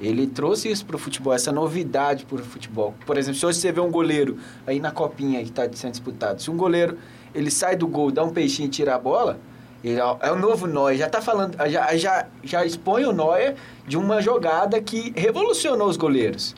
Ele 0.00 0.26
trouxe 0.26 0.70
isso 0.70 0.86
para 0.86 0.96
o 0.96 0.98
futebol, 0.98 1.32
essa 1.34 1.52
novidade 1.52 2.24
para 2.24 2.40
o 2.40 2.44
futebol. 2.44 2.94
Por 3.04 3.18
exemplo, 3.18 3.38
se 3.38 3.44
hoje 3.44 3.58
você 3.58 3.70
vê 3.70 3.80
um 3.80 3.90
goleiro 3.90 4.38
aí 4.66 4.80
na 4.80 4.90
copinha 4.90 5.42
que 5.42 5.50
está 5.50 5.68
sendo 5.74 5.92
disputado, 5.92 6.40
se 6.40 6.50
um 6.50 6.56
goleiro 6.56 6.96
ele 7.34 7.50
sai 7.50 7.76
do 7.76 7.86
gol, 7.86 8.10
dá 8.10 8.24
um 8.24 8.30
peixinho 8.30 8.66
e 8.66 8.70
tira 8.70 8.94
a 8.94 8.98
bola, 8.98 9.38
ele 9.84 9.98
é, 9.98 10.32
o 10.32 10.36
novo 10.36 10.66
Neuer. 10.66 10.96
Já 10.96 11.08
tá 11.08 11.20
falando, 11.20 11.56
já, 11.68 11.96
já, 11.96 12.26
já 12.42 12.64
expõe 12.64 13.04
o 13.04 13.12
Neuer 13.12 13.56
de 13.86 13.98
uma 13.98 14.22
jogada 14.22 14.80
que 14.80 15.12
revolucionou 15.14 15.88
os 15.88 15.96
goleiros. 15.96 16.54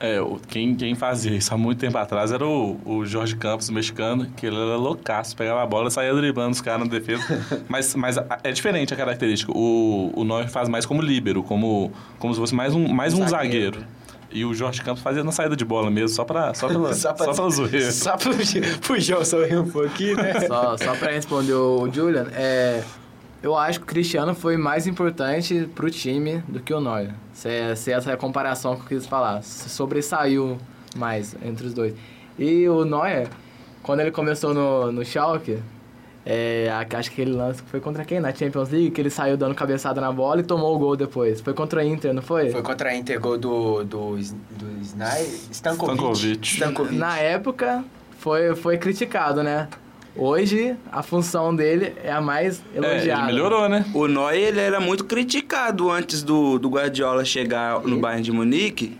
É, 0.00 0.18
quem, 0.48 0.74
quem 0.74 0.94
fazia 0.94 1.34
isso 1.34 1.54
há 1.54 1.56
muito 1.56 1.78
tempo 1.78 1.96
atrás 1.96 2.32
era 2.32 2.44
o, 2.44 2.78
o 2.84 3.06
Jorge 3.06 3.36
Campos, 3.36 3.68
o 3.68 3.72
mexicano, 3.72 4.26
que 4.36 4.46
ele 4.46 4.56
era 4.56 4.76
loucaço, 4.76 5.36
pegava 5.36 5.62
a 5.62 5.66
bola 5.66 5.88
e 5.88 5.90
saía 5.90 6.14
driblando 6.14 6.50
os 6.50 6.60
caras 6.60 6.86
na 6.86 6.90
defesa. 6.92 7.22
mas, 7.68 7.94
mas 7.94 8.16
é 8.42 8.52
diferente 8.52 8.92
a 8.92 8.96
característica. 8.96 9.52
O, 9.52 10.12
o 10.14 10.24
Neuer 10.24 10.48
faz 10.48 10.68
mais 10.68 10.84
como 10.84 11.00
líbero, 11.00 11.42
como, 11.42 11.92
como 12.18 12.34
se 12.34 12.40
fosse 12.40 12.54
mais 12.54 12.74
um, 12.74 12.88
mais 12.88 13.14
um 13.14 13.26
zagueiro. 13.26 13.78
zagueiro. 13.78 14.04
E 14.34 14.44
o 14.44 14.52
Jorge 14.52 14.82
Campos 14.82 15.00
fazia 15.00 15.22
na 15.22 15.30
saída 15.30 15.54
de 15.54 15.64
bola 15.64 15.88
mesmo, 15.92 16.08
só 16.08 16.24
pra, 16.24 16.52
só 16.54 16.66
pela, 16.66 16.92
só 16.94 17.12
pra, 17.12 17.32
só 17.32 17.48
zoeira. 17.48 17.90
Só 17.92 18.16
pro, 18.16 18.32
pro 18.80 19.00
João 19.00 19.24
sorrir 19.24 19.58
um 19.58 19.70
pouquinho, 19.70 20.16
né? 20.16 20.40
Só, 20.40 20.76
só 20.76 20.96
pra 20.96 21.12
responder 21.12 21.52
o 21.52 21.88
Julian, 21.92 22.26
é, 22.34 22.82
eu 23.44 23.54
acho 23.54 23.78
que 23.78 23.84
o 23.84 23.86
Cristiano 23.86 24.34
foi 24.34 24.56
mais 24.56 24.86
importante 24.86 25.68
pro 25.74 25.90
time 25.90 26.38
do 26.48 26.60
que 26.60 26.72
o 26.72 26.80
Neuer. 26.80 27.14
Se, 27.34 27.76
se 27.76 27.92
essa 27.92 28.10
é 28.10 28.14
a 28.14 28.16
comparação 28.16 28.74
que 28.74 28.94
eu 28.94 28.98
quis 28.98 29.06
falar. 29.06 29.42
Se 29.42 29.68
sobressaiu 29.68 30.56
mais 30.96 31.36
entre 31.44 31.66
os 31.66 31.74
dois. 31.74 31.94
E 32.38 32.66
o 32.66 32.86
Neuer, 32.86 33.28
quando 33.82 34.00
ele 34.00 34.10
começou 34.10 34.54
no, 34.54 34.90
no 34.90 35.04
Schalke, 35.04 35.58
é, 36.24 36.70
acho 36.72 37.10
que 37.10 37.20
aquele 37.20 37.36
lance 37.36 37.62
foi 37.66 37.80
contra 37.80 38.02
quem? 38.02 38.18
Na 38.18 38.34
Champions 38.34 38.70
League, 38.70 38.92
que 38.92 39.00
ele 39.02 39.10
saiu 39.10 39.36
dando 39.36 39.54
cabeçada 39.54 40.00
na 40.00 40.10
bola 40.10 40.40
e 40.40 40.42
tomou 40.42 40.74
o 40.74 40.78
gol 40.78 40.96
depois. 40.96 41.42
Foi 41.42 41.52
contra 41.52 41.82
a 41.82 41.84
Inter, 41.84 42.14
não 42.14 42.22
foi? 42.22 42.48
Foi 42.48 42.62
contra 42.62 42.88
a 42.88 42.96
Inter, 42.96 43.20
gol 43.20 43.36
do, 43.36 43.84
do, 43.84 44.16
do 44.16 44.80
Snai, 44.80 45.22
Stankovic. 45.50 46.46
Stankovic. 46.46 46.94
Na 46.96 47.18
época, 47.18 47.84
foi, 48.18 48.54
foi 48.56 48.78
criticado, 48.78 49.42
né? 49.42 49.68
Hoje, 50.16 50.76
a 50.92 51.02
função 51.02 51.54
dele 51.54 51.92
é 52.02 52.12
a 52.12 52.20
mais 52.20 52.62
elogiada. 52.72 53.22
É, 53.22 53.24
ele 53.24 53.32
melhorou, 53.32 53.68
né? 53.68 53.84
O 53.92 54.06
Neuer, 54.06 54.48
ele 54.48 54.60
era 54.60 54.78
muito 54.78 55.04
criticado 55.04 55.90
antes 55.90 56.22
do, 56.22 56.56
do 56.58 56.68
Guardiola 56.68 57.24
chegar 57.24 57.80
no 57.80 57.98
Bayern 57.98 58.22
de 58.22 58.30
Munique. 58.30 58.96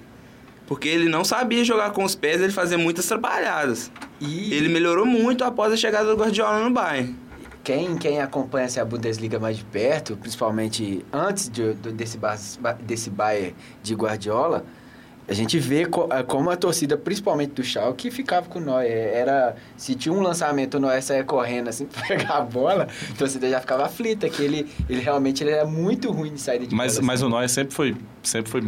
Porque 0.67 0.89
ele 0.89 1.09
não 1.09 1.25
sabia 1.25 1.63
jogar 1.63 1.91
com 1.91 2.03
os 2.03 2.15
pés, 2.15 2.41
ele 2.41 2.53
fazia 2.53 2.79
muitas 2.79 3.07
trabalhadas. 3.07 3.93
E... 4.21 4.53
Ele 4.53 4.69
melhorou 4.69 5.07
muito 5.07 5.45
após 5.45 5.73
a 5.73 5.77
chegada 5.77 6.09
do 6.09 6.21
Guardiola 6.21 6.65
no 6.65 6.71
Bayern. 6.71 7.15
Quem, 7.63 7.97
quem 7.97 8.21
acompanha 8.21 8.69
a 8.81 8.85
Bundesliga 8.85 9.39
mais 9.39 9.57
de 9.57 9.65
perto, 9.65 10.17
principalmente 10.17 11.05
antes 11.13 11.49
de, 11.49 11.75
de, 11.75 11.93
desse, 11.93 12.19
desse 12.81 13.09
Bayern 13.09 13.55
de 13.83 13.95
Guardiola, 13.95 14.65
a 15.27 15.33
gente 15.33 15.59
vê 15.59 15.87
co, 15.87 16.09
como 16.27 16.51
a 16.51 16.57
torcida, 16.57 16.97
principalmente 16.97 17.53
do 17.53 17.65
Schalke, 17.65 18.11
ficava 18.11 18.47
com 18.47 18.59
o 18.59 18.63
Neuer. 18.63 19.15
Era, 19.15 19.57
se 19.77 19.95
tinha 19.95 20.13
um 20.13 20.21
lançamento, 20.21 20.75
o 20.77 20.81
Neuer 20.81 21.03
saia 21.03 21.25
correndo 21.25 21.69
assim 21.69 21.87
pra 21.93 22.03
pegar 22.03 22.37
a 22.37 22.41
bola, 22.43 22.89
a 23.11 23.17
torcida 23.17 23.49
já 23.49 23.61
ficava 23.61 23.87
aflita, 23.87 24.29
que 24.29 24.43
ele, 24.43 24.69
ele 24.89 25.01
realmente 25.01 25.43
ele 25.43 25.51
era 25.51 25.65
muito 25.65 26.11
ruim 26.11 26.35
de 26.35 26.41
saída 26.41 26.67
de 26.67 26.75
mas, 26.75 26.95
bola. 26.95 27.07
Mas 27.07 27.21
assim. 27.21 27.27
o 27.27 27.29
Neuer 27.31 27.49
sempre 27.49 27.75
foi, 27.75 27.97
sempre 28.23 28.51
foi 28.51 28.61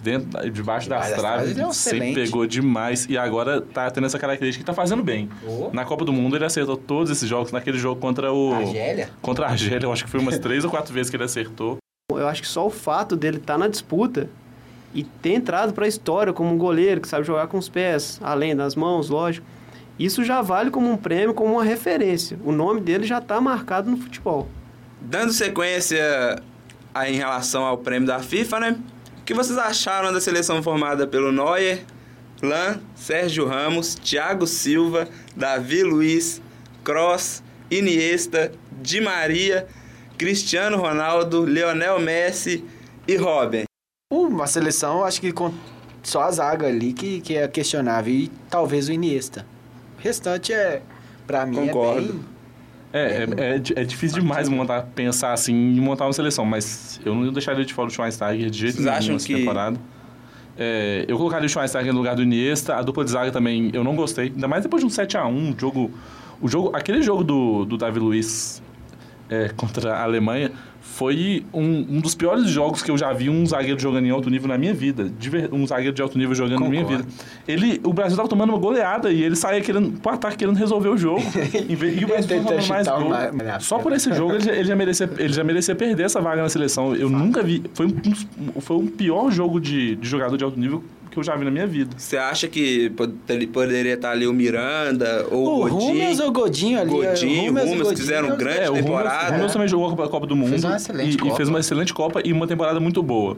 dentro, 0.00 0.50
debaixo 0.50 0.88
das 0.88 1.12
traves, 1.12 1.58
é 1.58 1.72
sempre 1.72 2.14
pegou 2.14 2.46
demais. 2.46 3.06
E 3.08 3.18
agora 3.18 3.60
tá 3.60 3.90
tendo 3.90 4.06
essa 4.06 4.18
característica 4.18 4.62
que 4.62 4.66
tá 4.66 4.74
fazendo 4.74 5.02
bem. 5.02 5.28
Oh. 5.46 5.70
Na 5.72 5.84
Copa 5.84 6.04
do 6.04 6.12
Mundo 6.12 6.36
ele 6.36 6.44
acertou 6.44 6.76
todos 6.76 7.10
esses 7.10 7.28
jogos. 7.28 7.52
Naquele 7.52 7.78
jogo 7.78 8.00
contra 8.00 8.32
o... 8.32 8.54
Argélia? 8.54 9.10
Contra 9.20 9.46
a 9.46 9.50
Argélia, 9.50 9.86
eu 9.86 9.92
acho 9.92 10.04
que 10.04 10.10
foi 10.10 10.20
umas 10.20 10.38
três 10.38 10.64
ou 10.64 10.70
quatro 10.70 10.92
vezes 10.94 11.10
que 11.10 11.16
ele 11.16 11.24
acertou. 11.24 11.78
Eu 12.12 12.26
acho 12.26 12.42
que 12.42 12.48
só 12.48 12.66
o 12.66 12.70
fato 12.70 13.16
dele 13.16 13.36
estar 13.38 13.54
tá 13.54 13.58
na 13.58 13.68
disputa 13.68 14.28
e 14.94 15.04
ter 15.04 15.34
entrado 15.34 15.72
para 15.72 15.84
a 15.84 15.88
história 15.88 16.32
como 16.32 16.52
um 16.52 16.58
goleiro 16.58 17.00
que 17.00 17.08
sabe 17.08 17.24
jogar 17.24 17.46
com 17.46 17.58
os 17.58 17.68
pés, 17.68 18.18
além 18.22 18.56
das 18.56 18.74
mãos, 18.74 19.08
lógico, 19.08 19.46
isso 19.98 20.24
já 20.24 20.40
vale 20.40 20.70
como 20.70 20.90
um 20.90 20.96
prêmio, 20.96 21.34
como 21.34 21.54
uma 21.54 21.64
referência. 21.64 22.38
O 22.44 22.52
nome 22.52 22.80
dele 22.80 23.06
já 23.06 23.18
está 23.18 23.40
marcado 23.40 23.90
no 23.90 23.96
futebol. 23.96 24.48
Dando 25.00 25.32
sequência 25.32 26.42
em 27.06 27.14
relação 27.14 27.64
ao 27.64 27.78
prêmio 27.78 28.06
da 28.06 28.18
FIFA, 28.18 28.60
né? 28.60 28.76
O 29.20 29.24
que 29.24 29.34
vocês 29.34 29.58
acharam 29.58 30.12
da 30.12 30.20
seleção 30.20 30.62
formada 30.62 31.06
pelo 31.06 31.30
Neuer, 31.30 31.84
Lan, 32.42 32.80
Sérgio 32.94 33.46
Ramos, 33.46 33.94
Thiago 33.94 34.46
Silva, 34.46 35.06
Davi 35.36 35.82
Luiz, 35.82 36.40
Cross, 36.82 37.42
Iniesta, 37.70 38.50
Di 38.80 39.00
Maria, 39.00 39.66
Cristiano 40.16 40.78
Ronaldo, 40.78 41.44
Lionel 41.44 42.00
Messi 42.00 42.64
e 43.06 43.16
Robin? 43.16 43.69
Uma 44.40 44.46
seleção, 44.46 45.04
acho 45.04 45.20
que 45.20 45.32
com 45.32 45.52
só 46.02 46.22
a 46.22 46.30
zaga 46.30 46.66
ali 46.66 46.94
que, 46.94 47.20
que 47.20 47.36
é 47.36 47.46
questionável 47.46 48.14
e 48.14 48.30
talvez 48.48 48.88
o 48.88 48.92
Iniesta. 48.92 49.44
O 49.98 50.02
restante 50.02 50.50
é, 50.50 50.80
para 51.26 51.44
mim, 51.44 51.66
Concordo. 51.66 52.24
é 52.90 53.06
bem... 53.06 53.28
É, 53.36 53.44
é, 53.44 53.54
é, 53.54 53.82
é, 53.82 53.84
difícil 53.84 54.22
demais 54.22 54.48
montar, 54.48 54.80
pensar 54.94 55.34
assim 55.34 55.52
em 55.52 55.78
montar 55.78 56.06
uma 56.06 56.12
seleção, 56.14 56.46
mas 56.46 56.98
eu 57.04 57.14
não 57.14 57.30
deixaria 57.30 57.66
de 57.66 57.74
fora 57.74 57.88
o 57.88 57.90
Schweinsteiger 57.90 58.48
de 58.48 58.58
jeito 58.58 58.76
Vocês 58.76 58.86
nenhum 58.86 58.96
acham 58.96 59.12
nessa 59.12 59.26
que... 59.26 59.34
temporada. 59.34 59.78
É, 60.56 61.04
eu 61.06 61.18
colocaria 61.18 61.44
o 61.44 61.48
Schweinsteiger 61.50 61.92
no 61.92 61.98
lugar 61.98 62.16
do 62.16 62.22
Iniesta, 62.22 62.76
a 62.76 62.82
dupla 62.82 63.04
de 63.04 63.10
zaga 63.10 63.30
também 63.30 63.70
eu 63.74 63.84
não 63.84 63.94
gostei, 63.94 64.28
ainda 64.28 64.48
mais 64.48 64.62
depois 64.62 64.80
de 64.82 64.86
um 64.86 64.90
7x1, 64.90 65.60
jogo, 65.60 65.90
o 66.40 66.48
jogo, 66.48 66.74
aquele 66.74 67.02
jogo 67.02 67.22
do, 67.22 67.66
do 67.66 67.76
Davi 67.76 67.98
Luiz 67.98 68.62
é, 69.30 69.48
contra 69.56 69.94
a 69.94 70.02
Alemanha 70.02 70.50
foi 70.80 71.44
um, 71.52 71.86
um 71.88 72.00
dos 72.00 72.14
piores 72.14 72.48
jogos 72.48 72.82
que 72.82 72.90
eu 72.90 72.98
já 72.98 73.12
vi 73.12 73.30
um 73.30 73.46
zagueiro 73.46 73.78
jogando 73.80 74.06
em 74.06 74.10
alto 74.10 74.28
nível 74.28 74.48
na 74.48 74.58
minha 74.58 74.74
vida. 74.74 75.10
Um 75.52 75.66
zagueiro 75.66 75.94
de 75.94 76.02
alto 76.02 76.18
nível 76.18 76.34
jogando 76.34 76.58
Concordo. 76.58 76.82
na 76.82 76.86
minha 76.88 76.98
vida. 76.98 77.08
Ele, 77.46 77.80
o 77.84 77.92
Brasil 77.92 78.14
estava 78.14 78.28
tomando 78.28 78.50
uma 78.50 78.58
goleada 78.58 79.12
e 79.12 79.22
ele 79.22 79.36
saía 79.36 79.60
querendo, 79.60 79.98
pro 80.00 80.12
ataque 80.12 80.38
querendo 80.38 80.56
resolver 80.56 80.88
o 80.88 80.98
jogo. 80.98 81.22
e, 81.68 82.04
o 82.04 82.08
Brasil 82.08 82.38
estava 82.38 82.66
mais 82.66 82.88
gol. 82.88 83.08
Mais, 83.08 83.64
Só 83.64 83.78
por 83.78 83.92
esse 83.92 84.12
jogo 84.12 84.32
ele 84.32 84.40
já, 84.44 84.52
ele, 84.52 84.64
já 84.64 84.76
merecia, 84.76 85.10
ele 85.18 85.32
já 85.32 85.44
merecia 85.44 85.74
perder 85.74 86.04
essa 86.04 86.20
vaga 86.20 86.42
na 86.42 86.48
seleção. 86.48 86.94
Eu 86.94 87.08
nunca 87.08 87.42
vi. 87.42 87.62
Foi 87.72 87.86
um, 87.86 88.60
foi 88.60 88.76
um 88.76 88.86
pior 88.86 89.30
jogo 89.30 89.60
de, 89.60 89.96
de 89.96 90.08
jogador 90.08 90.36
de 90.36 90.44
alto 90.44 90.58
nível 90.58 90.82
que 91.10 91.18
eu 91.18 91.22
já 91.22 91.34
vi 91.36 91.44
na 91.44 91.50
minha 91.50 91.66
vida. 91.66 91.90
Você 91.96 92.16
acha 92.16 92.46
que 92.46 92.92
poderia 93.52 93.94
estar 93.94 94.12
ali 94.12 94.26
o 94.26 94.32
Miranda 94.32 95.26
ou 95.30 95.46
o, 95.46 95.66
o 95.66 95.70
Godinho? 95.70 96.22
Ou 96.22 96.28
o 96.28 96.32
Godinho 96.32 96.80
ali. 96.80 96.90
Godinho, 96.90 97.52
o 97.52 97.64
Rumes, 97.64 97.88
fizeram 97.98 98.36
grande 98.36 98.60
é, 98.60 98.70
temporada. 98.70 99.44
O 99.44 99.50
também 99.50 99.68
jogou 99.68 99.88
a 100.02 100.08
Copa 100.08 100.26
do 100.26 100.36
Mundo. 100.36 100.50
Fez 100.50 100.64
uma 100.64 100.76
excelente 100.76 101.14
e, 101.14 101.18
Copa. 101.18 101.32
E 101.32 101.36
fez 101.36 101.48
uma 101.48 101.60
excelente 101.60 101.94
Copa 101.94 102.20
e 102.24 102.32
uma 102.32 102.46
temporada 102.46 102.78
muito 102.78 103.02
boa. 103.02 103.36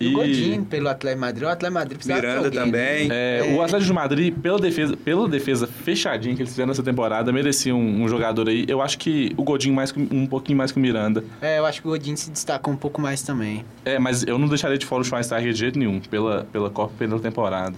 E 0.00 0.08
o 0.08 0.12
Godinho 0.12 0.64
pelo 0.64 0.88
Atlético 0.88 1.20
Madrid, 1.20 1.42
o 1.42 1.48
Atlético 1.48 1.74
Madrid 1.74 1.96
precisa 1.96 2.14
Miranda 2.14 2.46
alguém, 2.46 2.60
também. 2.60 3.08
Né? 3.08 3.14
É, 3.14 3.38
é. 3.38 3.56
O 3.56 3.62
Atlético 3.62 3.86
de 3.86 3.92
Madrid, 3.92 4.34
pela 4.34 4.58
defesa, 4.58 4.96
pela 4.96 5.28
defesa 5.28 5.66
fechadinha 5.66 6.34
que 6.34 6.42
eles 6.42 6.50
fizeram 6.50 6.68
nessa 6.68 6.82
temporada, 6.82 7.32
merecia 7.32 7.74
um, 7.74 8.02
um, 8.02 8.08
jogador 8.08 8.48
aí. 8.48 8.64
Eu 8.68 8.80
acho 8.80 8.98
que 8.98 9.32
o 9.36 9.42
Godinho 9.42 9.74
mais 9.74 9.92
um 9.96 10.26
pouquinho 10.26 10.56
mais 10.56 10.70
que 10.70 10.78
o 10.78 10.80
Miranda. 10.80 11.24
É, 11.40 11.58
eu 11.58 11.66
acho 11.66 11.80
que 11.82 11.88
o 11.88 11.90
Godinho 11.90 12.16
se 12.16 12.30
destacou 12.30 12.72
um 12.72 12.76
pouco 12.76 13.00
mais 13.00 13.22
também. 13.22 13.64
É, 13.84 13.98
mas 13.98 14.22
eu 14.22 14.38
não 14.38 14.48
deixaria 14.48 14.78
de 14.78 14.86
fora 14.86 15.02
o 15.02 15.04
Schweinsteiger 15.04 15.52
de 15.52 15.58
jeito 15.58 15.78
nenhum, 15.78 16.00
pela, 16.00 16.46
pela 16.52 16.70
Copa 16.70 16.92
pela 16.98 17.18
temporada. 17.18 17.74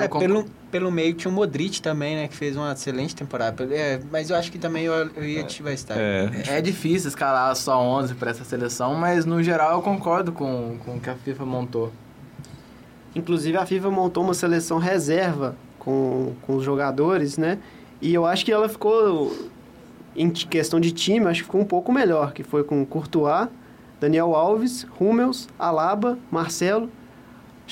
É, 0.00 0.08
pelo, 0.08 0.44
pelo 0.70 0.90
meio 0.90 1.14
tinha 1.14 1.30
o 1.30 1.34
Modric 1.34 1.82
também, 1.82 2.16
né? 2.16 2.28
Que 2.28 2.36
fez 2.36 2.56
uma 2.56 2.72
excelente 2.72 3.14
temporada. 3.14 3.64
É, 3.64 4.00
mas 4.10 4.30
eu 4.30 4.36
acho 4.36 4.50
que 4.50 4.58
também 4.58 4.84
eu, 4.84 4.92
eu 4.92 5.24
ia 5.24 5.44
te 5.44 5.62
estar. 5.70 5.96
É. 5.98 6.30
é 6.46 6.60
difícil 6.60 7.08
escalar 7.08 7.54
só 7.56 7.78
11 7.80 8.14
para 8.14 8.30
essa 8.30 8.44
seleção, 8.44 8.94
mas 8.94 9.24
no 9.24 9.42
geral 9.42 9.72
eu 9.72 9.82
concordo 9.82 10.32
com, 10.32 10.78
com 10.84 10.96
o 10.96 11.00
que 11.00 11.10
a 11.10 11.14
FIFA 11.14 11.44
montou. 11.44 11.92
Inclusive 13.14 13.56
a 13.58 13.66
FIFA 13.66 13.90
montou 13.90 14.24
uma 14.24 14.34
seleção 14.34 14.78
reserva 14.78 15.54
com, 15.78 16.32
com 16.42 16.56
os 16.56 16.64
jogadores, 16.64 17.36
né? 17.36 17.58
E 18.00 18.14
eu 18.14 18.24
acho 18.24 18.44
que 18.44 18.52
ela 18.52 18.68
ficou, 18.68 19.36
em 20.16 20.30
questão 20.30 20.80
de 20.80 20.92
time, 20.92 21.26
acho 21.26 21.40
que 21.40 21.46
ficou 21.46 21.60
um 21.60 21.64
pouco 21.64 21.92
melhor, 21.92 22.32
que 22.32 22.42
foi 22.42 22.64
com 22.64 22.84
Courtois, 22.84 23.48
Daniel 24.00 24.34
Alves, 24.34 24.86
Hummels, 25.00 25.48
Alaba, 25.58 26.18
Marcelo, 26.30 26.90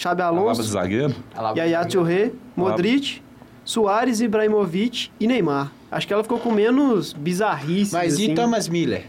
Xabi 0.01 0.23
Alonso, 0.23 0.63
de 0.63 0.71
zagueiro, 0.71 1.15
Yaya 1.55 1.85
Touré, 1.85 2.33
Modric, 2.57 3.23
Soares, 3.63 4.23
Ibrahimovic 4.23 5.11
e 5.21 5.27
Neymar. 5.27 5.71
Acho 5.91 6.07
que 6.07 6.13
ela 6.15 6.23
ficou 6.23 6.39
com 6.39 6.51
menos 6.51 7.13
bizarrice. 7.13 7.93
Mas 7.93 8.15
assim. 8.15 8.33
e 8.33 8.35
Thomas 8.35 8.67
Miller? 8.67 9.09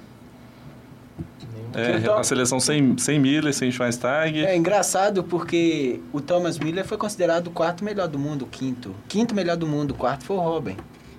É, 1.74 1.96
então, 1.96 2.18
a 2.18 2.24
seleção 2.26 2.60
sem, 2.60 2.98
sem 2.98 3.18
Miller, 3.18 3.54
sem 3.54 3.72
Schweinsteiger. 3.72 4.46
É 4.46 4.58
engraçado 4.58 5.24
porque 5.24 6.02
o 6.12 6.20
Thomas 6.20 6.60
Miller 6.60 6.86
foi 6.86 6.98
considerado 6.98 7.48
o 7.48 7.52
quarto 7.52 7.86
melhor 7.86 8.10
do 8.10 8.20
mundo, 8.20 8.42
o 8.42 8.48
quinto. 8.48 8.94
Quinto 9.08 9.34
melhor 9.34 9.56
do 9.56 9.66
mundo, 9.66 9.92
o 9.92 9.96
quarto 9.96 10.26
foi 10.26 10.36
o 10.36 10.42
Robin, 10.42 10.76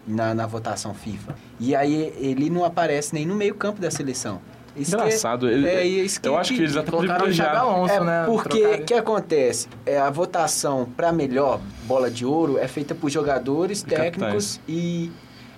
na, 0.06 0.34
na 0.34 0.46
votação 0.46 0.92
FIFA. 0.92 1.34
E 1.58 1.74
aí 1.74 2.12
ele 2.18 2.50
não 2.50 2.62
aparece 2.62 3.14
nem 3.14 3.24
no 3.24 3.34
meio 3.34 3.54
campo 3.54 3.80
da 3.80 3.90
seleção. 3.90 4.38
Isso 4.74 4.94
Engraçado. 4.94 5.46
Que, 5.46 5.52
ele, 5.52 5.68
é, 5.68 5.84
isso 5.84 6.20
que, 6.20 6.28
eu 6.28 6.36
acho 6.36 6.54
que 6.54 6.60
eles 6.60 6.76
até 6.76 6.90
privilegiaram. 6.90 7.70
Alonso, 7.70 7.94
é, 7.94 8.00
né? 8.04 8.24
Porque 8.26 8.64
o 8.64 8.84
que 8.84 8.94
acontece? 8.94 9.68
É, 9.84 9.98
a 9.98 10.08
votação 10.08 10.88
para 10.96 11.12
melhor 11.12 11.60
bola 11.84 12.10
de 12.10 12.24
ouro 12.24 12.58
é 12.58 12.66
feita 12.66 12.94
por 12.94 13.10
jogadores 13.10 13.80
e 13.80 13.86
técnicos 13.86 14.56
capitães. 14.56 14.60
e 14.68 15.12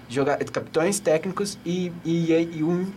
joga, 0.08 0.36
capitães 0.36 0.98
técnicos 0.98 1.58
e, 1.64 1.92
e, 2.04 2.32
e 2.32 2.64
um 2.64 2.90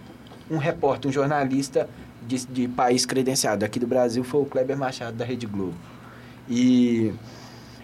um 0.49 0.57
repórter, 0.57 1.09
um 1.09 1.13
jornalista 1.13 1.89
de, 2.25 2.45
de 2.45 2.67
país 2.67 3.05
credenciado. 3.05 3.65
Aqui 3.65 3.79
do 3.79 3.87
Brasil 3.87 4.23
foi 4.23 4.41
o 4.41 4.45
Kleber 4.45 4.77
Machado, 4.77 5.15
da 5.15 5.25
Rede 5.25 5.45
Globo. 5.45 5.75
E, 6.49 7.13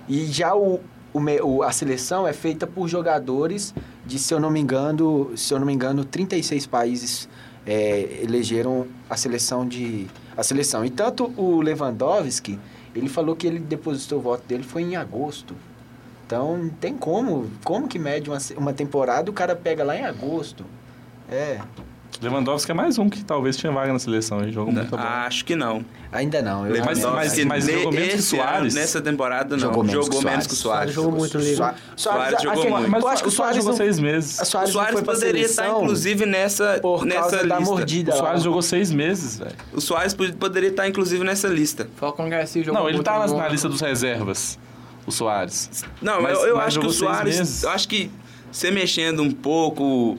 e 0.08 0.25
já 0.25 0.56
o, 0.56 0.80
o, 1.13 1.63
a 1.63 1.72
seleção 1.72 2.28
é 2.28 2.34
feita 2.34 2.66
por 2.66 2.88
jogadores 2.88 3.74
de, 4.06 4.18
se 4.18 4.34
eu 4.34 4.40
não 4.40 4.50
me 4.50 4.60
engano, 4.60 5.32
se 5.36 5.54
eu 5.54 5.60
não 5.60 5.66
me 5.66 5.74
engano, 5.74 6.06
36 6.06 6.66
países 6.68 7.30
é, 7.65 8.22
elegeram 8.22 8.88
a 9.10 9.15
seleção 9.15 9.67
de 9.67 10.08
a 10.36 10.43
seleção. 10.43 10.84
E 10.84 10.89
tanto 10.89 11.32
o 11.38 11.62
Lewandowski, 11.62 12.60
ele 12.96 13.10
falou 13.10 13.36
que 13.36 13.48
ele 13.48 13.60
depositou 13.60 14.20
o 14.20 14.22
voto 14.22 14.46
dele 14.48 14.63
foi 14.63 14.82
em 14.82 14.96
agosto. 14.96 15.55
Então, 16.25 16.58
não 16.58 16.70
tem 16.70 16.98
como. 16.98 17.50
Como 17.63 17.88
que 17.88 18.00
mede 18.00 18.29
uma, 18.29 18.39
uma 18.58 18.74
temporada 18.74 19.29
o 19.29 19.34
cara 19.34 19.55
pega 19.55 19.84
lá 19.84 19.96
em 19.96 20.03
agosto? 20.03 20.65
É. 21.29 21.62
Lewandowski 22.22 22.72
é 22.72 22.74
mais 22.74 22.98
um 22.98 23.10
que 23.10 23.24
talvez 23.24 23.58
tinha 23.58 23.72
vaga 23.72 23.91
na 23.91 24.00
seleção. 24.00 24.41
Ele 24.41 24.51
jogou 24.51 24.74
muito 24.74 24.89
bola. 24.89 25.03
Acho 25.25 25.43
que 25.43 25.55
não. 25.55 25.84
Ainda 26.12 26.41
não. 26.41 26.67
Eu 26.67 26.86
mas, 26.86 27.00
mas, 27.00 27.38
mas, 27.38 27.46
mas 27.46 27.65
jogou 27.65 27.91
menos 27.91 28.13
que 28.13 28.22
Soares. 28.22 28.75
Nessa 28.75 29.01
temporada, 29.01 29.55
não. 29.55 29.60
Jogou 29.60 29.84
menos, 29.84 30.05
jogou 30.05 30.20
que, 30.20 30.25
menos 30.25 30.48
que 30.48 30.53
o 30.53 30.55
Soares. 30.55 30.93
Jogou 30.93 31.12
muito 31.12 31.38
no 31.38 31.43
Soares, 31.43 31.79
Soares 31.96 32.41
jogou 32.41 32.70
muito. 32.70 32.89
Mas 32.89 33.03
eu 33.03 33.10
acho 33.10 33.24
que 33.24 33.29
o 33.29 33.32
Soares 33.32 33.58
jogou 33.58 33.74
seis 33.74 34.00
meses. 34.00 34.39
O 34.39 34.46
Soares, 34.46 35.01
poderia 35.01 35.46
estar, 35.46 35.70
inclusive, 35.70 36.25
nessa, 36.25 36.79
por 36.82 37.05
nessa 37.05 37.41
lista. 37.41 38.13
O 38.13 38.17
Soares 38.17 38.43
jogou 38.43 38.62
seis 38.62 38.91
meses, 38.91 39.39
velho. 39.39 39.55
O 39.74 39.82
Soares 39.82 40.13
poderia 40.13 40.70
estar, 40.70 40.88
inclusive, 40.88 41.24
nessa 41.24 41.48
lista. 41.48 41.89
Falcão 41.96 42.29
Garcia 42.29 42.63
jogou 42.63 42.82
Não, 42.82 42.89
ele 42.89 43.01
tá 43.01 43.25
na 43.27 43.48
lista 43.48 43.67
dos 43.67 43.82
reservas 43.82 44.60
o 45.05 45.12
Soares. 45.12 45.84
Não, 46.01 46.22
mas, 46.22 46.38
eu, 46.38 46.48
eu 46.48 46.60
acho 46.60 46.79
que 46.79 46.88
o 46.88 46.91
Soares. 46.91 47.63
Eu 47.63 47.70
acho 47.70 47.88
que 47.88 48.10
você 48.51 48.72
mexendo 48.72 49.22
um 49.22 49.32
pouco, 49.32 50.17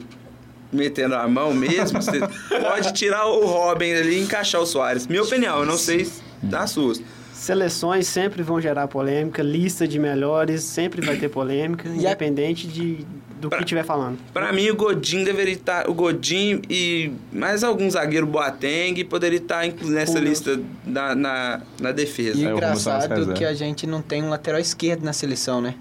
metendo 0.75 1.15
a 1.15 1.27
mão 1.27 1.53
mesmo, 1.53 2.01
você 2.01 2.19
pode 2.61 2.93
tirar 2.93 3.25
o 3.27 3.45
Robin 3.45 3.93
ali 3.93 4.19
e 4.19 4.23
encaixar 4.23 4.61
o 4.61 4.65
Soares. 4.65 5.07
Minha 5.07 5.23
opinião, 5.23 5.59
eu 5.59 5.65
não 5.65 5.77
sei 5.77 6.07
das 6.41 6.71
suas. 6.71 7.01
Seleções 7.33 8.07
sempre 8.07 8.41
vão 8.41 8.61
gerar 8.61 8.87
polêmica, 8.87 9.43
lista 9.43 9.87
de 9.87 9.99
melhores 9.99 10.63
sempre 10.63 11.05
vai 11.05 11.17
ter 11.17 11.29
polêmica, 11.29 11.87
independente 11.87 12.65
de, 12.65 13.05
do 13.39 13.49
pra, 13.49 13.57
que 13.57 13.65
estiver 13.65 13.83
falando. 13.83 14.17
Para 14.33 14.51
mim, 14.53 14.69
o 14.69 14.75
Godin 14.75 15.23
deveria 15.23 15.53
estar. 15.53 15.89
O 15.89 15.93
Godin 15.93 16.61
e 16.69 17.11
mais 17.31 17.63
algum 17.63 17.89
zagueiro 17.91 18.25
Boateng 18.25 19.03
poderia 19.03 19.37
estar 19.37 19.63
nessa 19.83 20.17
lista 20.17 20.59
na, 20.85 21.13
na, 21.13 21.61
na 21.79 21.91
defesa. 21.91 22.39
E 22.39 22.45
é, 22.45 22.51
engraçado 22.51 23.33
que 23.33 23.43
a 23.43 23.53
gente 23.53 23.85
não 23.85 24.01
tem 24.01 24.23
um 24.23 24.29
lateral 24.29 24.59
esquerdo 24.59 25.03
na 25.03 25.13
seleção, 25.13 25.61
né? 25.61 25.75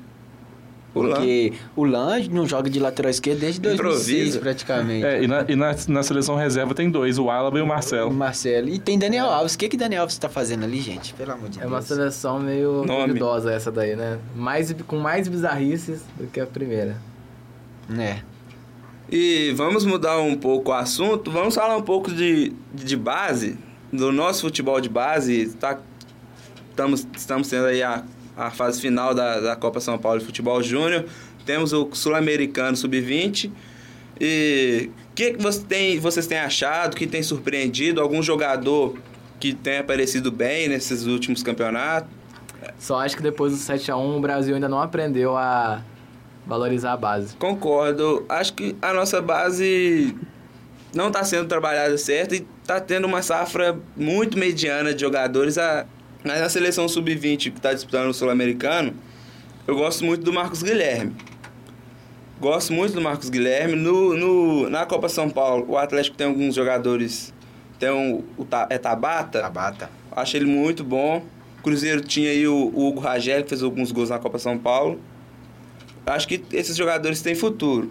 Porque 0.94 1.52
o 1.74 1.82
Lange 1.84 2.30
não 2.30 2.46
joga 2.46 2.70
de 2.70 2.78
lateral 2.78 3.10
esquerdo 3.10 3.40
desde 3.40 3.60
2006, 3.60 4.36
praticamente. 4.36 5.04
É, 5.04 5.24
e, 5.24 5.26
na, 5.26 5.44
e 5.48 5.56
na, 5.56 5.74
na, 5.88 6.02
seleção 6.04 6.36
reserva 6.36 6.72
tem 6.72 6.88
dois, 6.88 7.18
o 7.18 7.28
Alaba 7.28 7.58
e 7.58 7.62
o 7.62 7.66
Marcelo. 7.66 8.10
O 8.10 8.14
Marcelo. 8.14 8.68
E 8.68 8.78
tem 8.78 8.96
Daniel 8.96 9.26
Alves. 9.26 9.54
O 9.54 9.58
que 9.58 9.68
que 9.68 9.76
Daniel 9.76 10.02
Alves 10.02 10.14
está 10.14 10.28
fazendo 10.28 10.62
ali, 10.62 10.80
gente? 10.80 11.12
Pelo 11.14 11.32
amor 11.32 11.48
de 11.48 11.58
é 11.58 11.62
Deus. 11.62 11.72
É 11.72 11.74
uma 11.74 11.82
seleção 11.82 12.38
meio 12.38 12.84
duvidosa 12.86 13.52
essa 13.52 13.72
daí, 13.72 13.96
né? 13.96 14.20
Mais, 14.36 14.72
com 14.86 14.96
mais 14.96 15.26
bizarrices 15.26 16.02
do 16.16 16.28
que 16.28 16.38
a 16.38 16.46
primeira. 16.46 16.96
Né. 17.88 18.22
E 19.10 19.52
vamos 19.56 19.84
mudar 19.84 20.20
um 20.20 20.36
pouco 20.36 20.70
o 20.70 20.74
assunto. 20.74 21.28
Vamos 21.28 21.56
falar 21.56 21.76
um 21.76 21.82
pouco 21.82 22.12
de, 22.12 22.52
de 22.72 22.96
base, 22.96 23.58
do 23.92 24.12
nosso 24.12 24.42
futebol 24.42 24.80
de 24.80 24.88
base. 24.88 25.48
Tá, 25.58 25.80
estamos, 26.70 27.04
estamos 27.16 27.48
tendo 27.48 27.66
aí 27.66 27.82
a 27.82 28.04
a 28.36 28.50
fase 28.50 28.80
final 28.80 29.14
da, 29.14 29.40
da 29.40 29.56
Copa 29.56 29.80
São 29.80 29.98
Paulo 29.98 30.18
de 30.18 30.24
Futebol 30.24 30.62
Júnior. 30.62 31.04
Temos 31.44 31.72
o 31.72 31.88
Sul-Americano 31.92 32.76
Sub-20. 32.76 33.50
E 34.20 34.90
o 35.10 35.14
que, 35.14 35.32
que 35.32 35.42
você 35.42 35.62
tem, 35.62 35.98
vocês 35.98 36.26
têm 36.26 36.38
achado, 36.38 36.96
que 36.96 37.06
tem 37.06 37.22
surpreendido? 37.22 38.00
Algum 38.00 38.22
jogador 38.22 38.96
que 39.40 39.52
tenha 39.52 39.80
aparecido 39.80 40.30
bem 40.30 40.68
nesses 40.68 41.04
últimos 41.06 41.42
campeonatos? 41.42 42.10
Só 42.78 43.00
acho 43.00 43.16
que 43.16 43.22
depois 43.22 43.52
do 43.52 43.58
7x1 43.58 44.16
o 44.16 44.20
Brasil 44.20 44.54
ainda 44.54 44.68
não 44.68 44.80
aprendeu 44.80 45.36
a 45.36 45.82
valorizar 46.46 46.92
a 46.92 46.96
base. 46.96 47.36
Concordo. 47.36 48.24
Acho 48.28 48.54
que 48.54 48.76
a 48.80 48.92
nossa 48.92 49.20
base 49.20 50.14
não 50.94 51.08
está 51.08 51.24
sendo 51.24 51.48
trabalhada 51.48 51.96
certo 51.98 52.34
e 52.34 52.46
está 52.62 52.80
tendo 52.80 53.06
uma 53.06 53.22
safra 53.22 53.78
muito 53.96 54.38
mediana 54.38 54.94
de 54.94 55.00
jogadores. 55.00 55.58
A, 55.58 55.86
mas 56.24 56.40
na 56.40 56.48
seleção 56.48 56.88
sub-20 56.88 57.52
que 57.52 57.58
está 57.58 57.72
disputando 57.72 58.08
o 58.08 58.14
Sul-Americano, 58.14 58.94
eu 59.66 59.76
gosto 59.76 60.04
muito 60.04 60.24
do 60.24 60.32
Marcos 60.32 60.62
Guilherme. 60.62 61.14
Gosto 62.40 62.72
muito 62.72 62.94
do 62.94 63.00
Marcos 63.00 63.28
Guilherme. 63.28 63.76
No, 63.76 64.16
no, 64.16 64.70
na 64.70 64.86
Copa 64.86 65.08
São 65.08 65.28
Paulo, 65.30 65.66
o 65.68 65.76
Atlético 65.76 66.16
tem 66.16 66.26
alguns 66.26 66.54
jogadores. 66.54 67.32
Tem 67.78 67.90
um, 67.90 68.24
o 68.36 68.46
é 68.70 68.78
Tabata. 68.78 69.40
Tabata. 69.40 69.90
Acho 70.10 70.36
ele 70.36 70.46
muito 70.46 70.82
bom. 70.82 71.24
O 71.58 71.62
Cruzeiro 71.62 72.00
tinha 72.00 72.30
aí 72.30 72.46
o, 72.46 72.70
o 72.74 72.88
Hugo 72.88 73.00
Ragel, 73.00 73.42
que 73.42 73.50
fez 73.50 73.62
alguns 73.62 73.92
gols 73.92 74.10
na 74.10 74.18
Copa 74.18 74.38
São 74.38 74.58
Paulo. 74.58 75.00
Acho 76.06 76.26
que 76.26 76.42
esses 76.52 76.76
jogadores 76.76 77.22
têm 77.22 77.34
futuro. 77.34 77.90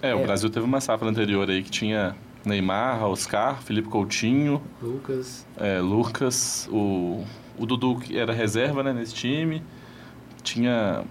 É, 0.00 0.10
é. 0.10 0.14
o 0.14 0.22
Brasil 0.22 0.50
teve 0.50 0.66
uma 0.66 0.80
safra 0.80 1.08
anterior 1.08 1.48
aí 1.48 1.62
que 1.62 1.70
tinha 1.70 2.16
Neymar, 2.44 3.04
Oscar, 3.04 3.62
Felipe 3.62 3.88
Coutinho. 3.88 4.60
Lucas. 4.80 5.46
É, 5.56 5.78
Lucas, 5.80 6.68
o 6.72 7.24
o 7.58 7.66
Dudu 7.66 8.00
era 8.12 8.32
reserva 8.32 8.82
né, 8.82 8.92
nesse 8.92 9.14
time. 9.14 9.62
Tinha. 10.42 11.02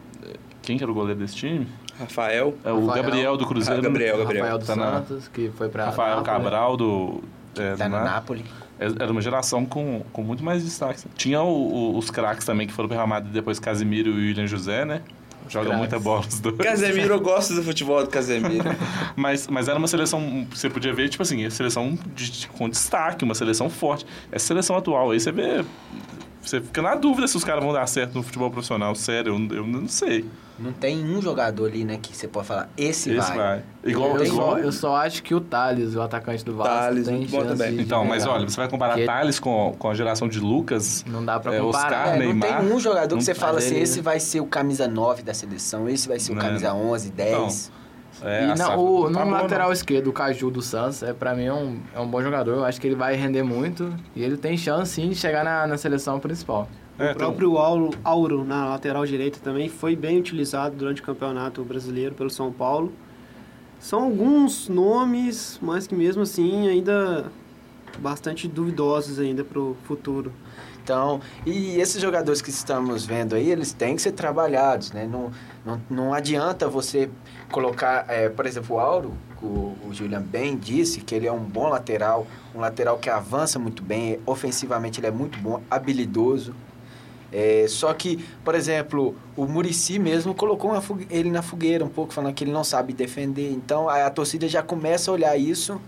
Quem 0.61 0.77
que 0.77 0.83
era 0.83 0.91
o 0.91 0.95
goleiro 0.95 1.19
desse 1.19 1.35
time? 1.35 1.67
Rafael. 1.99 2.55
É, 2.63 2.71
o 2.71 2.85
Rafael. 2.85 3.03
Gabriel 3.03 3.37
do 3.37 3.45
Cruzeiro. 3.45 3.79
Ah, 3.79 3.83
Gabriel, 3.83 4.17
Gabriel. 4.17 4.43
Rafael 4.43 4.57
dos 4.57 4.67
tá 4.67 4.75
Santos, 4.75 5.25
na... 5.25 5.31
que 5.31 5.51
foi 5.55 5.69
para 5.69 5.85
Rafael 5.85 6.17
Nápoles. 6.17 6.43
Cabral 6.43 6.77
do. 6.77 7.23
É, 7.57 7.75
tá 7.75 7.89
no 7.89 8.03
Napoli. 8.03 8.45
É, 8.79 8.85
era 8.85 9.11
uma 9.11 9.21
geração 9.21 9.65
com, 9.65 10.03
com 10.11 10.23
muito 10.23 10.43
mais 10.43 10.63
destaque. 10.63 11.03
Tinha 11.15 11.41
o, 11.41 11.93
o, 11.93 11.97
os 11.97 12.09
craques 12.09 12.45
também 12.45 12.65
que 12.65 12.73
foram 12.73 12.89
para 12.89 12.97
Real 12.97 13.07
Madrid 13.07 13.31
depois 13.31 13.59
Casimiro 13.59 14.09
e 14.09 14.13
William 14.13 14.47
José, 14.47 14.85
né? 14.85 15.01
Joga 15.47 15.75
muita 15.75 15.99
bola 15.99 16.21
os 16.21 16.39
dois. 16.39 16.55
Casemiro, 16.57 17.13
eu 17.13 17.19
gosto 17.19 17.53
do 17.53 17.63
futebol 17.63 18.01
do 18.01 18.09
Casemiro. 18.09 18.63
mas, 19.17 19.47
mas 19.47 19.67
era 19.67 19.77
uma 19.77 19.87
seleção, 19.87 20.47
você 20.49 20.69
podia 20.69 20.93
ver, 20.93 21.09
tipo 21.09 21.21
assim, 21.21 21.49
seleção 21.49 21.97
de, 22.15 22.47
com 22.47 22.69
destaque, 22.69 23.25
uma 23.25 23.35
seleção 23.35 23.69
forte. 23.69 24.05
Essa 24.31 24.47
seleção 24.47 24.77
atual 24.77 25.11
aí, 25.11 25.19
você 25.19 25.31
vê 25.31 25.65
você 26.41 26.59
fica 26.59 26.81
na 26.81 26.95
dúvida 26.95 27.27
se 27.27 27.37
os 27.37 27.43
caras 27.43 27.63
vão 27.63 27.71
dar 27.71 27.85
certo 27.87 28.15
no 28.15 28.23
futebol 28.23 28.49
profissional. 28.49 28.95
Sério, 28.95 29.33
eu, 29.33 29.57
eu 29.57 29.67
não 29.67 29.87
sei. 29.87 30.25
Não 30.57 30.71
tem 30.71 31.03
um 31.03 31.21
jogador 31.21 31.67
ali, 31.69 31.83
né, 31.83 31.97
que 31.99 32.15
você 32.15 32.27
pode 32.27 32.45
falar, 32.45 32.69
esse, 32.77 33.09
esse 33.11 33.29
vai. 33.29 33.37
vai. 33.37 33.63
Igual, 33.83 34.17
eu, 34.17 34.25
igual... 34.25 34.51
Só, 34.51 34.57
eu 34.59 34.71
só 34.71 34.95
acho 34.95 35.23
que 35.23 35.33
o 35.33 35.41
Thales, 35.41 35.95
o 35.95 36.01
atacante 36.01 36.45
do 36.45 36.55
Vasco, 36.55 36.73
Thales, 36.73 37.07
tem 37.07 37.25
bom 37.25 37.43
também. 37.43 37.81
Então, 37.81 38.05
mas 38.05 38.27
olha, 38.27 38.47
você 38.47 38.57
vai 38.57 38.69
comparar 38.69 38.93
que... 38.93 39.05
Thales 39.05 39.39
com, 39.39 39.75
com 39.79 39.89
a 39.89 39.95
geração 39.95 40.27
de 40.27 40.39
Lucas, 40.39 41.03
não 41.07 41.25
dá 41.25 41.39
pra 41.39 41.55
é, 41.55 41.59
comparar. 41.59 41.85
Oscar, 41.85 42.15
é, 42.15 42.19
Neymar. 42.19 42.51
Não 42.51 42.59
tem 42.59 42.75
um 42.75 42.79
jogador 42.79 43.17
que 43.17 43.23
você 43.23 43.33
fala 43.33 43.57
assim, 43.57 43.79
esse 43.79 44.01
vai 44.01 44.19
ser 44.19 44.39
o 44.39 44.45
camisa 44.45 44.87
9 44.87 45.23
da 45.23 45.33
seleção, 45.33 45.89
esse 45.89 46.07
vai 46.07 46.19
ser 46.19 46.33
o 46.33 46.35
camisa 46.35 46.73
11, 46.73 47.09
10. 47.09 47.31
Então, 47.31 47.80
é, 48.23 48.49
e 48.49 48.55
na, 48.55 48.75
o, 48.75 49.09
no 49.09 49.17
tá 49.17 49.23
lateral 49.23 49.67
não. 49.67 49.73
esquerdo, 49.73 50.07
o 50.07 50.13
Caju 50.13 50.51
do 50.51 50.61
Santos, 50.61 51.03
é, 51.03 51.13
pra 51.13 51.33
mim 51.33 51.45
é 51.45 51.53
um, 51.53 51.79
é 51.93 51.99
um 51.99 52.07
bom 52.07 52.21
jogador. 52.21 52.51
Eu 52.51 52.65
acho 52.65 52.79
que 52.79 52.87
ele 52.87 52.95
vai 52.95 53.15
render 53.15 53.43
muito 53.43 53.93
e 54.15 54.23
ele 54.23 54.37
tem 54.37 54.57
chance 54.57 54.93
sim 54.93 55.09
de 55.09 55.15
chegar 55.15 55.43
na, 55.43 55.65
na 55.67 55.77
seleção 55.77 56.19
principal. 56.19 56.67
É, 56.99 57.11
o 57.11 57.15
próprio 57.15 57.57
Auro, 57.57 57.89
Auro 58.03 58.43
na 58.43 58.69
lateral 58.69 59.05
direita 59.05 59.39
também 59.41 59.69
foi 59.69 59.95
bem 59.95 60.19
utilizado 60.19 60.75
durante 60.75 61.01
o 61.01 61.03
campeonato 61.03 61.63
brasileiro 61.63 62.13
pelo 62.13 62.29
São 62.29 62.51
Paulo. 62.51 62.93
São 63.79 64.03
alguns 64.03 64.69
nomes, 64.69 65.57
mas 65.61 65.87
que 65.87 65.95
mesmo 65.95 66.21
assim 66.21 66.67
ainda 66.67 67.25
bastante 67.97 68.47
duvidosos 68.47 69.19
ainda 69.19 69.43
para 69.43 69.59
o 69.59 69.75
futuro. 69.83 70.31
Então, 70.83 71.21
e 71.45 71.79
esses 71.79 72.01
jogadores 72.01 72.41
que 72.41 72.49
estamos 72.49 73.05
vendo 73.05 73.35
aí, 73.35 73.49
eles 73.49 73.71
têm 73.71 73.95
que 73.95 74.01
ser 74.01 74.13
trabalhados, 74.13 74.91
né? 74.91 75.07
Não, 75.07 75.31
não, 75.65 75.81
não 75.89 76.13
adianta 76.13 76.67
você 76.67 77.09
colocar, 77.51 78.05
é, 78.07 78.29
por 78.29 78.45
exemplo, 78.45 78.75
o 78.75 78.79
Auro, 78.79 79.13
o, 79.41 79.75
o 79.87 79.89
Julian 79.91 80.21
bem 80.21 80.57
disse 80.57 81.01
que 81.01 81.13
ele 81.13 81.27
é 81.27 81.31
um 81.31 81.43
bom 81.43 81.67
lateral, 81.69 82.25
um 82.55 82.59
lateral 82.59 82.97
que 82.97 83.09
avança 83.09 83.59
muito 83.59 83.83
bem, 83.83 84.19
ofensivamente 84.25 84.99
ele 84.99 85.07
é 85.07 85.11
muito 85.11 85.37
bom, 85.39 85.61
habilidoso, 85.69 86.55
é, 87.31 87.65
só 87.69 87.93
que, 87.93 88.17
por 88.43 88.55
exemplo, 88.55 89.15
o 89.37 89.45
Murici 89.45 89.97
mesmo 89.97 90.35
colocou 90.35 90.73
ele 91.09 91.31
na 91.31 91.41
fogueira 91.41 91.85
um 91.85 91.89
pouco, 91.89 92.13
falando 92.13 92.33
que 92.33 92.43
ele 92.43 92.51
não 92.51 92.63
sabe 92.63 92.91
defender. 92.91 93.51
Então 93.51 93.87
a, 93.87 94.05
a, 94.05 94.09
torcida 94.09 94.47
já 94.49 94.61
começa 94.61 95.09
a 95.09 95.13
olhar 95.13 95.37
isso. 95.37 95.79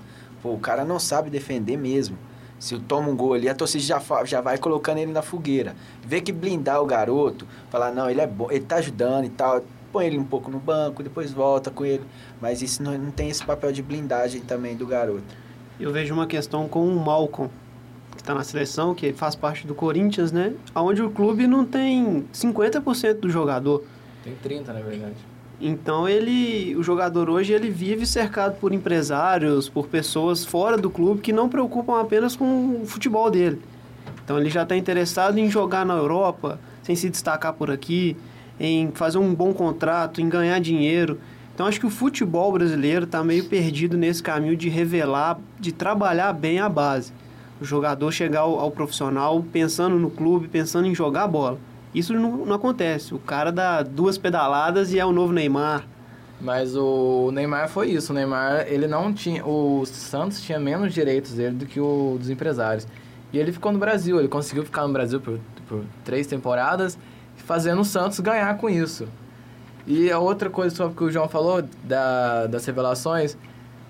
Pô, 0.41 0.53
o 0.53 0.59
cara 0.59 0.85
não 0.85 0.99
sabe 0.99 1.29
defender 1.29 1.77
mesmo. 1.77 2.17
Se 2.63 2.79
toma 2.79 3.09
um 3.09 3.15
gol 3.17 3.33
ali, 3.33 3.49
a 3.49 3.53
torcida 3.53 3.83
já, 3.83 4.01
já 4.23 4.39
vai 4.39 4.57
colocando 4.57 4.97
ele 4.97 5.11
na 5.11 5.21
fogueira. 5.21 5.75
Vê 6.01 6.21
que 6.21 6.31
blindar 6.31 6.81
o 6.81 6.85
garoto, 6.85 7.45
falar, 7.69 7.91
não, 7.91 8.09
ele 8.09 8.21
é 8.21 8.25
bom, 8.25 8.49
ele 8.49 8.63
tá 8.63 8.77
ajudando 8.77 9.25
e 9.25 9.29
tal. 9.29 9.61
Põe 9.91 10.05
ele 10.05 10.17
um 10.17 10.23
pouco 10.23 10.49
no 10.49 10.59
banco, 10.59 11.03
depois 11.03 11.33
volta 11.33 11.69
com 11.69 11.83
ele. 11.83 12.05
Mas 12.39 12.61
isso 12.61 12.81
não, 12.81 12.97
não 12.97 13.11
tem 13.11 13.27
esse 13.27 13.43
papel 13.45 13.73
de 13.73 13.83
blindagem 13.83 14.39
também 14.39 14.77
do 14.77 14.87
garoto. 14.87 15.25
Eu 15.77 15.91
vejo 15.91 16.13
uma 16.13 16.25
questão 16.25 16.69
com 16.69 16.87
o 16.87 17.05
Malcolm 17.05 17.51
está 18.15 18.33
na 18.33 18.45
seleção, 18.45 18.95
que 18.95 19.11
faz 19.11 19.35
parte 19.35 19.67
do 19.67 19.75
Corinthians, 19.75 20.31
né? 20.31 20.53
Onde 20.73 21.01
o 21.01 21.09
clube 21.09 21.45
não 21.45 21.65
tem 21.65 22.25
50% 22.33 23.15
do 23.15 23.29
jogador. 23.29 23.83
Tem 24.23 24.33
30, 24.35 24.71
na 24.71 24.79
verdade. 24.79 25.15
Então 25.65 26.09
ele, 26.09 26.75
o 26.75 26.83
jogador 26.83 27.29
hoje 27.29 27.53
ele 27.53 27.69
vive 27.69 28.05
cercado 28.05 28.59
por 28.59 28.73
empresários, 28.73 29.69
por 29.69 29.87
pessoas 29.87 30.43
fora 30.43 30.75
do 30.77 30.89
clube 30.89 31.21
que 31.21 31.31
não 31.31 31.47
preocupam 31.47 32.01
apenas 32.01 32.35
com 32.35 32.81
o 32.81 32.85
futebol 32.85 33.31
dele. 33.31 33.61
Então 34.25 34.37
ele 34.37 34.49
já 34.49 34.63
está 34.63 34.75
interessado 34.75 35.37
em 35.37 35.49
jogar 35.49 35.85
na 35.85 35.93
Europa, 35.93 36.59
sem 36.81 36.97
se 36.97 37.09
destacar 37.09 37.53
por 37.53 37.71
aqui, 37.71 38.17
em 38.59 38.91
fazer 38.91 39.19
um 39.19 39.33
bom 39.33 39.53
contrato, 39.53 40.19
em 40.19 40.27
ganhar 40.27 40.59
dinheiro. 40.59 41.17
Então 41.55 41.65
acho 41.65 41.79
que 41.79 41.85
o 41.85 41.89
futebol 41.89 42.51
brasileiro 42.51 43.05
está 43.05 43.23
meio 43.23 43.45
perdido 43.45 43.97
nesse 43.97 44.21
caminho 44.21 44.57
de 44.57 44.67
revelar, 44.67 45.39
de 45.57 45.71
trabalhar 45.71 46.33
bem 46.33 46.59
a 46.59 46.67
base. 46.67 47.13
O 47.61 47.63
jogador 47.63 48.11
chegar 48.11 48.41
ao, 48.41 48.59
ao 48.59 48.69
profissional 48.69 49.41
pensando 49.53 49.97
no 49.97 50.11
clube, 50.11 50.49
pensando 50.49 50.87
em 50.87 50.93
jogar 50.93 51.25
bola. 51.25 51.57
Isso 51.93 52.13
não, 52.13 52.45
não 52.45 52.55
acontece. 52.55 53.13
O 53.13 53.19
cara 53.19 53.51
dá 53.51 53.83
duas 53.83 54.17
pedaladas 54.17 54.91
e 54.93 54.99
é 54.99 55.05
o 55.05 55.11
novo 55.11 55.31
Neymar. 55.31 55.85
Mas 56.41 56.75
o 56.75 57.31
Neymar 57.31 57.69
foi 57.69 57.91
isso. 57.91 58.11
O 58.11 58.15
Neymar, 58.15 58.65
ele 58.67 58.87
não 58.87 59.13
tinha. 59.13 59.45
O 59.45 59.85
Santos 59.85 60.41
tinha 60.41 60.59
menos 60.59 60.93
direitos 60.93 61.33
dele 61.33 61.55
do 61.55 61.65
que 61.65 61.79
o 61.79 62.17
dos 62.19 62.29
empresários. 62.29 62.87
E 63.31 63.37
ele 63.37 63.51
ficou 63.51 63.71
no 63.71 63.79
Brasil. 63.79 64.19
Ele 64.19 64.27
conseguiu 64.27 64.65
ficar 64.65 64.85
no 64.87 64.91
Brasil 64.91 65.21
por, 65.21 65.39
por 65.67 65.83
três 66.03 66.27
temporadas, 66.27 66.97
fazendo 67.37 67.81
o 67.81 67.85
Santos 67.85 68.19
ganhar 68.19 68.57
com 68.57 68.69
isso. 68.69 69.07
E 69.85 70.11
a 70.11 70.19
outra 70.19 70.49
coisa 70.49 70.75
sobre 70.75 70.97
que 70.97 71.03
o 71.03 71.11
João 71.11 71.27
falou, 71.27 71.63
da, 71.83 72.47
das 72.47 72.65
revelações, 72.65 73.37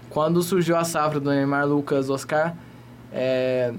quando 0.10 0.42
surgiu 0.42 0.76
a 0.76 0.84
safra 0.84 1.20
do 1.20 1.30
Neymar, 1.30 1.68
Lucas, 1.68 2.10
Oscar, 2.10 2.56
é, 3.12 3.74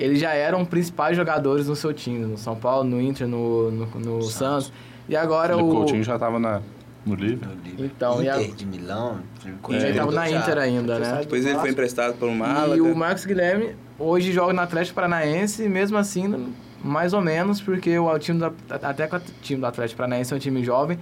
eles 0.00 0.18
já 0.18 0.32
eram 0.32 0.64
principais 0.64 1.16
jogadores 1.16 1.68
no 1.68 1.76
seu 1.76 1.92
time, 1.92 2.24
no 2.24 2.38
São 2.38 2.56
Paulo, 2.56 2.84
no 2.84 3.00
Inter, 3.00 3.28
no, 3.28 3.70
no, 3.70 3.86
no 3.86 4.22
Santos. 4.22 4.32
Santos. 4.32 4.72
E 5.08 5.14
agora 5.14 5.56
o... 5.56 5.68
O 5.68 5.74
Coutinho 5.74 6.02
já 6.02 6.14
estava 6.14 6.38
na... 6.38 6.62
No 7.04 7.14
Livre? 7.14 7.48
Então, 7.78 8.20
Inter 8.20 8.34
a... 8.34 8.56
de 8.56 8.66
Milão. 8.66 9.20
Ele 9.68 9.88
estava 9.88 10.12
na 10.12 10.30
Inter 10.30 10.58
ainda, 10.58 10.98
né? 10.98 11.18
Depois 11.20 11.44
ele 11.44 11.58
foi 11.58 11.70
emprestado 11.70 12.14
pelo 12.18 12.34
Málaga. 12.34 12.76
E 12.76 12.80
o 12.80 12.94
Marcos 12.96 13.24
Guilherme 13.24 13.74
hoje 13.98 14.32
joga 14.32 14.52
no 14.52 14.60
Atlético 14.60 14.94
Paranaense, 14.94 15.68
mesmo 15.68 15.96
assim, 15.98 16.52
mais 16.82 17.12
ou 17.12 17.20
menos, 17.20 17.60
porque 17.60 17.98
o 17.98 18.18
time 18.18 18.38
do, 18.38 18.54
até 18.70 19.06
o 19.06 19.20
time 19.42 19.60
do 19.60 19.66
Atlético 19.66 19.98
Paranaense 19.98 20.32
é 20.32 20.36
um 20.36 20.40
time 20.40 20.64
jovem, 20.64 20.98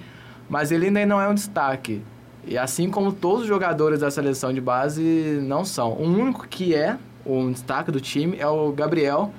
mas 0.49 0.73
ele 0.73 0.87
ainda 0.87 1.07
não 1.07 1.21
é 1.21 1.29
um 1.29 1.35
destaque. 1.35 2.03
E 2.47 2.57
assim 2.57 2.91
como 2.91 3.13
todos 3.13 3.43
os 3.43 3.49
jogadores 3.49 4.01
da 4.01 4.11
seleção 4.11 4.53
de 4.53 4.61
base 4.61 5.41
não 5.43 5.65
são. 5.65 5.93
O 5.93 6.05
único 6.05 6.47
que 6.49 6.75
é 6.75 6.97
um 7.25 7.53
destaque 7.53 7.91
do 7.91 8.01
time 8.01 8.37
é 8.39 8.47
o 8.47 8.73
Gabriel, 8.73 9.33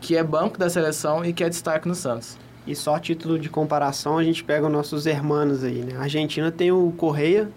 que 0.00 0.16
é 0.16 0.22
banco 0.22 0.58
da 0.58 0.70
seleção 0.70 1.24
e 1.24 1.32
que 1.32 1.44
é 1.44 1.48
destaque 1.48 1.86
no 1.86 1.94
Santos. 1.94 2.36
E 2.66 2.74
só 2.74 2.96
a 2.96 3.00
título 3.00 3.38
de 3.38 3.48
comparação, 3.48 4.18
a 4.18 4.24
gente 4.24 4.44
pega 4.44 4.66
os 4.66 4.72
nossos 4.72 5.06
hermanos 5.06 5.64
aí, 5.64 5.82
né? 5.82 5.96
A 5.96 6.02
Argentina 6.02 6.50
tem 6.50 6.70
o 6.70 6.92
Correia. 6.96 7.48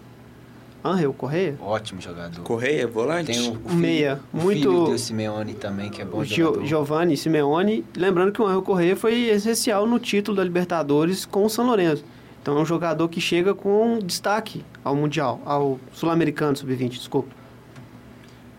Angel 0.83 1.13
Correia? 1.13 1.57
Ótimo 1.61 2.01
jogador. 2.01 2.41
Correia, 2.41 2.85
volante. 2.85 3.31
Tem 3.31 3.39
o, 3.47 3.53
o 3.53 3.69
filho, 3.69 3.75
Meia. 3.75 4.19
O 4.33 4.37
muito... 4.37 4.59
filho 4.59 4.85
do 4.85 4.97
Simeone 4.97 5.53
também, 5.53 5.89
que 5.89 6.01
é 6.01 6.05
bom 6.05 6.19
o 6.19 6.25
jogador. 6.25 6.65
Giovanni 6.65 7.15
Simeone. 7.15 7.85
Lembrando 7.95 8.33
que 8.33 8.41
o 8.41 8.45
Angel 8.45 8.61
Correia 8.61 8.95
foi 8.95 9.29
essencial 9.29 9.87
no 9.87 9.97
título 9.97 10.35
da 10.35 10.43
Libertadores 10.43 11.25
com 11.25 11.45
o 11.45 11.49
São 11.49 11.65
Lourenço. 11.65 12.03
Então 12.41 12.57
é 12.57 12.61
um 12.61 12.65
jogador 12.65 13.07
que 13.07 13.21
chega 13.21 13.53
com 13.53 13.99
destaque 13.99 14.65
ao 14.83 14.93
Mundial, 14.93 15.41
ao 15.45 15.79
Sul-Americano 15.93 16.57
Sub-20, 16.57 16.89
desculpa. 16.89 17.42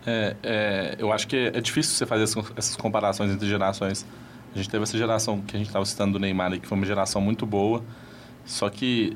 É, 0.05 0.35
é, 0.43 0.95
eu 0.99 1.11
acho 1.11 1.27
que 1.27 1.51
é 1.53 1.59
difícil 1.59 1.93
você 1.93 2.05
fazer 2.05 2.23
essas 2.55 2.75
comparações 2.75 3.31
entre 3.31 3.47
gerações. 3.47 4.05
A 4.53 4.57
gente 4.57 4.69
teve 4.69 4.83
essa 4.83 4.97
geração 4.97 5.41
que 5.41 5.55
a 5.55 5.59
gente 5.59 5.67
estava 5.67 5.85
citando 5.85 6.13
do 6.13 6.19
Neymar, 6.19 6.59
que 6.59 6.67
foi 6.67 6.77
uma 6.77 6.85
geração 6.85 7.21
muito 7.21 7.45
boa. 7.45 7.83
Só 8.45 8.69
que 8.69 9.13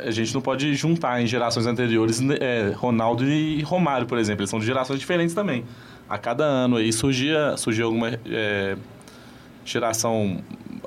a 0.00 0.10
gente 0.10 0.34
não 0.34 0.40
pode 0.40 0.74
juntar 0.74 1.22
em 1.22 1.26
gerações 1.26 1.66
anteriores 1.66 2.18
né, 2.20 2.36
é, 2.40 2.72
Ronaldo 2.74 3.24
e 3.24 3.62
Romário, 3.62 4.06
por 4.06 4.18
exemplo. 4.18 4.42
Eles 4.42 4.50
são 4.50 4.58
de 4.58 4.66
gerações 4.66 4.98
diferentes 4.98 5.34
também. 5.34 5.64
A 6.08 6.18
cada 6.18 6.44
ano 6.44 6.76
aí 6.76 6.92
surgia, 6.92 7.56
surgia 7.56 7.84
alguma 7.84 8.18
é, 8.26 8.76
geração 9.64 10.42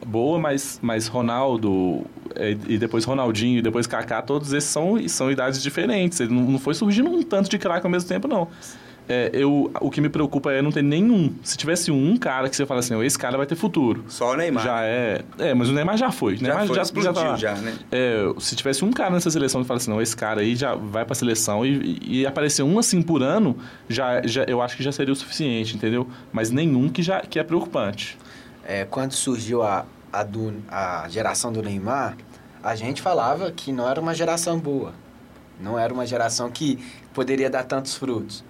boa, 0.06 0.38
mas, 0.38 0.78
mas 0.84 1.08
Ronaldo 1.08 2.06
é, 2.36 2.52
e 2.68 2.78
depois 2.78 3.06
Ronaldinho 3.06 3.60
e 3.60 3.62
depois 3.62 3.88
Kaká, 3.88 4.22
todos 4.22 4.52
esses 4.52 4.70
são, 4.70 5.08
são 5.08 5.32
idades 5.32 5.64
diferentes. 5.64 6.20
Ele 6.20 6.34
não, 6.34 6.44
não 6.44 6.60
foi 6.60 6.74
surgindo 6.74 7.10
um 7.10 7.24
tanto 7.24 7.50
de 7.50 7.58
craque 7.58 7.88
ao 7.88 7.92
mesmo 7.92 8.10
tempo, 8.10 8.28
não 8.28 8.50
é, 9.08 9.30
eu, 9.34 9.72
o 9.80 9.92
que 9.92 10.02
me 10.02 10.10
preocupa 10.10 10.52
é 10.52 10.62
não 10.62 10.72
ter 10.72 10.82
nenhum. 10.82 11.34
Se 11.44 11.56
tivesse 11.58 11.92
um 11.92 12.18
cara 12.18 12.50
que 12.50 12.56
você 12.56 12.66
fala 12.66 12.80
assim, 12.80 13.00
esse 13.04 13.18
cara 13.18 13.38
vai 13.38 13.46
ter 13.46 13.56
futuro. 13.56 14.04
Só 14.08 14.32
o 14.32 14.36
Neymar. 14.36 14.64
Já 14.64 14.84
é. 14.84 15.22
É, 15.38 15.54
mas 15.54 15.70
o 15.70 15.74
Neymar 15.74 15.98
já 15.98 16.12
foi. 16.12 16.38
Já 16.38 16.48
Neymar 16.48 16.68
foi, 16.68 16.76
já, 16.76 16.82
explodiu 16.82 17.14
já, 17.14 17.22
tá, 17.22 17.36
já, 17.36 17.56
né? 17.56 17.78
É, 17.92 18.34
se 18.40 18.56
tivesse 18.56 18.84
um 18.84 18.92
cara 18.92 19.12
nessa 19.12 19.30
seleção 19.30 19.62
que 19.62 19.68
fala 19.68 19.78
assim, 19.78 19.92
não, 19.92 20.02
esse 20.02 20.16
cara 20.16 20.42
aí 20.42 20.56
já 20.56 20.74
vai 20.74 21.06
pra 21.06 21.14
seleção 21.14 21.66
e, 21.66 22.00
e 22.02 22.26
aparecer 22.26 22.64
um 22.64 22.80
assim 22.80 23.02
por 23.02 23.22
ano, 23.22 23.56
já, 23.88 24.26
já, 24.26 24.44
eu 24.46 24.62
acho 24.62 24.76
que 24.76 24.84
já 24.84 24.92
seria 24.92 25.14
o 25.14 25.16
suficiente, 25.16 25.76
entendeu? 25.76 26.08
Mas 26.34 26.50
nenhum 26.50 26.90
que, 26.90 27.04
já, 27.04 27.22
que 27.22 27.38
é 27.38 27.44
preocupante. 27.44 28.18
É, 28.64 28.86
quando 28.86 29.14
surgiu 29.14 29.62
a, 29.62 29.86
a, 30.12 30.24
do, 30.24 30.54
a 30.68 31.08
geração 31.10 31.54
do 31.54 31.62
Neymar, 31.62 32.18
a 32.64 32.76
gente 32.76 33.04
falava 33.04 33.52
que 33.52 33.72
não 33.72 33.88
era 33.88 34.02
uma 34.02 34.16
geração 34.16 34.58
boa. 34.58 34.94
Não 35.62 35.78
era 35.78 35.94
uma 35.94 36.06
geração 36.06 36.50
que 36.50 36.80
poderia 37.14 37.50
dar 37.50 37.64
tantos 37.64 37.96
frutos 37.96 38.44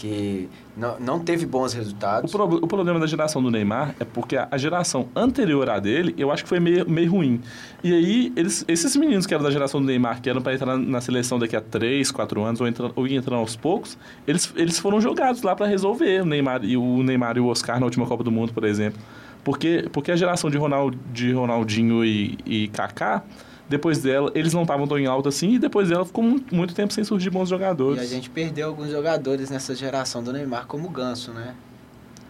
que 0.00 0.48
não, 0.74 0.98
não 0.98 1.20
teve 1.20 1.44
bons 1.44 1.74
resultados. 1.74 2.32
O, 2.32 2.36
pro, 2.38 2.56
o, 2.56 2.66
problema 2.66 2.98
da 2.98 3.06
geração 3.06 3.42
do 3.42 3.50
Neymar 3.50 3.94
é 4.00 4.04
porque 4.04 4.34
a, 4.34 4.48
a, 4.50 4.56
geração 4.56 5.08
anterior 5.14 5.68
à 5.68 5.78
dele, 5.78 6.14
eu 6.16 6.30
acho 6.30 6.42
que 6.42 6.48
foi 6.48 6.58
meio, 6.58 6.88
meio 6.88 7.10
ruim. 7.10 7.38
E 7.84 7.92
aí, 7.92 8.32
eles, 8.34 8.64
esses 8.66 8.96
meninos 8.96 9.26
que 9.26 9.34
eram 9.34 9.44
da 9.44 9.50
geração 9.50 9.78
do 9.78 9.86
Neymar, 9.86 10.22
que 10.22 10.30
eram 10.30 10.40
para 10.40 10.54
entrar 10.54 10.78
na, 10.78 11.02
seleção 11.02 11.38
daqui 11.38 11.54
a 11.54 11.60
3, 11.60 12.10
4 12.10 12.42
anos, 12.42 12.62
ou, 12.62 12.66
entra, 12.66 12.90
ou 12.96 13.06
entrando 13.06 13.40
aos 13.40 13.56
poucos, 13.56 13.98
eles, 14.26 14.50
eles 14.56 14.78
foram 14.78 15.02
jogados 15.02 15.42
lá 15.42 15.54
para 15.54 15.66
resolver. 15.66 16.22
O 16.22 16.24
Neymar, 16.24 16.64
e 16.64 16.78
o 16.78 17.02
Neymar 17.02 17.36
e 17.36 17.40
o 17.40 17.48
Oscar 17.48 17.78
na 17.78 17.84
última 17.84 18.06
Copa 18.06 18.24
do 18.24 18.32
Mundo, 18.32 18.54
por 18.54 18.64
exemplo. 18.64 18.98
Porque, 19.44 19.86
porque 19.92 20.10
a 20.10 20.16
geração 20.16 20.48
de, 20.48 20.56
Ronald, 20.56 20.98
de 21.12 21.30
Ronaldinho 21.30 22.02
e, 22.02 22.38
e 22.46 22.68
Kaká 22.68 23.22
depois 23.70 23.98
dela, 23.98 24.32
eles 24.34 24.52
não 24.52 24.62
estavam 24.62 24.84
tão 24.88 24.98
em 24.98 25.06
alta 25.06 25.28
assim, 25.28 25.52
e 25.52 25.58
depois 25.60 25.88
dela 25.88 26.04
ficou 26.04 26.24
muito, 26.24 26.52
muito 26.52 26.74
tempo 26.74 26.92
sem 26.92 27.04
surgir 27.04 27.30
bons 27.30 27.48
jogadores. 27.48 28.02
E 28.02 28.04
a 28.04 28.08
gente 28.08 28.28
perdeu 28.28 28.66
alguns 28.66 28.90
jogadores 28.90 29.48
nessa 29.48 29.76
geração 29.76 30.24
do 30.24 30.32
Neymar, 30.32 30.66
como 30.66 30.88
o 30.88 30.90
Ganso, 30.90 31.30
né? 31.30 31.54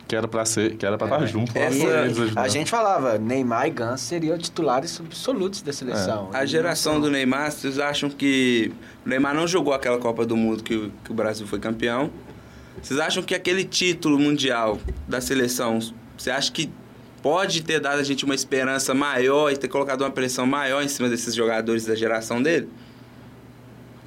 Que 0.06 0.14
era 0.14 0.28
pra 0.28 0.44
ser, 0.44 0.76
que 0.76 0.84
era 0.84 0.98
pra 0.98 1.06
é, 1.06 1.10
estar 1.10 1.26
junto. 1.26 1.56
Essa, 1.56 2.38
a 2.38 2.46
gente 2.46 2.70
falava, 2.70 3.16
Neymar 3.16 3.68
e 3.68 3.70
Ganso 3.70 4.04
seriam 4.04 4.36
titulares 4.36 5.00
absolutos 5.00 5.62
da 5.62 5.72
seleção. 5.72 6.28
É. 6.34 6.36
A 6.36 6.44
geração 6.44 7.00
do 7.00 7.10
Neymar, 7.10 7.50
vocês 7.50 7.78
acham 7.78 8.10
que 8.10 8.70
o 9.06 9.08
Neymar 9.08 9.34
não 9.34 9.48
jogou 9.48 9.72
aquela 9.72 9.96
Copa 9.96 10.26
do 10.26 10.36
Mundo 10.36 10.62
que, 10.62 10.92
que 11.02 11.10
o 11.10 11.14
Brasil 11.14 11.46
foi 11.46 11.58
campeão? 11.58 12.10
Vocês 12.82 13.00
acham 13.00 13.22
que 13.22 13.34
aquele 13.34 13.64
título 13.64 14.18
mundial 14.18 14.78
da 15.08 15.22
seleção, 15.22 15.78
você 16.18 16.30
acha 16.30 16.52
que 16.52 16.70
pode 17.22 17.62
ter 17.62 17.80
dado 17.80 17.98
a 17.98 18.02
gente 18.02 18.24
uma 18.24 18.34
esperança 18.34 18.94
maior 18.94 19.50
e 19.50 19.56
ter 19.56 19.68
colocado 19.68 20.02
uma 20.02 20.10
pressão 20.10 20.46
maior 20.46 20.82
em 20.82 20.88
cima 20.88 21.08
desses 21.08 21.34
jogadores 21.34 21.86
da 21.86 21.94
geração 21.94 22.42
dele? 22.42 22.68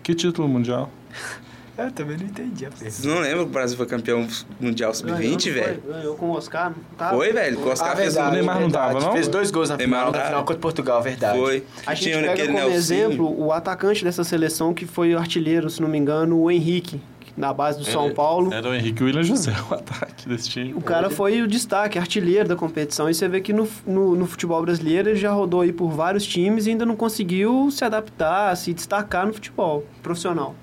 Que 0.02 0.14
título 0.14 0.48
mundial? 0.48 0.92
Eu 1.76 1.92
também 1.92 2.16
não 2.18 2.26
entendi 2.26 2.68
a 2.68 2.70
Vocês 2.70 3.04
não 3.04 3.20
lembram 3.20 3.46
que 3.46 3.50
o 3.50 3.54
Brasil 3.54 3.76
foi 3.76 3.88
campeão 3.88 4.28
mundial 4.60 4.94
sub-20, 4.94 5.52
velho? 5.52 5.82
Ganhou 5.88 6.16
com 6.16 6.28
o 6.28 6.34
Oscar, 6.34 6.70
não 6.70 6.78
tava? 6.96 7.18
Foi, 7.18 7.34
velho. 7.34 7.60
O 7.60 7.68
Oscar 7.68 7.94
ah, 7.94 7.96
fez 7.96 8.14
verdade, 8.14 8.30
o 8.30 8.34
Neymar 8.36 8.60
não 8.60 8.70
tava, 8.70 9.00
não? 9.00 9.12
Fez 9.14 9.28
dois 9.28 9.50
gols 9.50 9.70
na 9.70 9.78
final, 9.80 10.12
na 10.12 10.22
final 10.22 10.42
contra 10.46 10.62
Portugal, 10.62 11.02
verdade. 11.02 11.40
Foi. 11.40 11.64
A 11.88 11.96
gente 11.96 12.12
Tinha 12.12 12.22
pega 12.22 12.46
como 12.46 12.60
Nelson. 12.60 12.76
exemplo 12.76 13.42
o 13.44 13.52
atacante 13.52 14.04
dessa 14.04 14.24
seleção 14.24 14.72
que 14.72 14.86
foi 14.86 15.16
o 15.16 15.18
artilheiro, 15.18 15.68
se 15.68 15.82
não 15.82 15.90
me 15.90 15.98
engano, 15.98 16.40
o 16.40 16.52
Henrique 16.52 17.02
na 17.36 17.54
base 17.54 17.80
do 17.80 17.86
São 17.86 18.14
Paulo. 18.14 18.54
Era 18.54 18.70
o 18.70 18.74
Henrique 18.74 19.04
William 19.04 19.24
José, 19.24 19.54
o 19.70 19.74
ataque 19.74 20.28
desse 20.28 20.50
time. 20.50 20.74
O 20.74 20.82
cara 20.82 21.10
foi 21.10 21.42
o 21.42 21.48
destaque, 21.48 21.98
artilheiro 21.98 22.48
da 22.48 22.56
competição. 22.56 23.10
E 23.10 23.14
você 23.14 23.28
vê 23.28 23.42
que 23.42 23.52
no, 23.52 23.68
no, 23.86 24.16
no, 24.16 24.28
futebol 24.28 24.62
brasileiro 24.62 25.10
ele 25.10 25.20
já 25.20 25.32
rodou 25.32 25.62
aí 25.62 25.74
por 25.74 25.90
vários 25.90 26.26
times 26.26 26.68
e 26.68 26.72
ainda 26.72 26.86
não 26.86 26.96
conseguiu 26.96 27.70
se 27.72 27.84
adaptar, 27.84 28.56
se 28.56 28.74
destacar 28.74 29.26
no 29.26 29.34
futebol 29.34 29.86
profissional. 30.02 30.56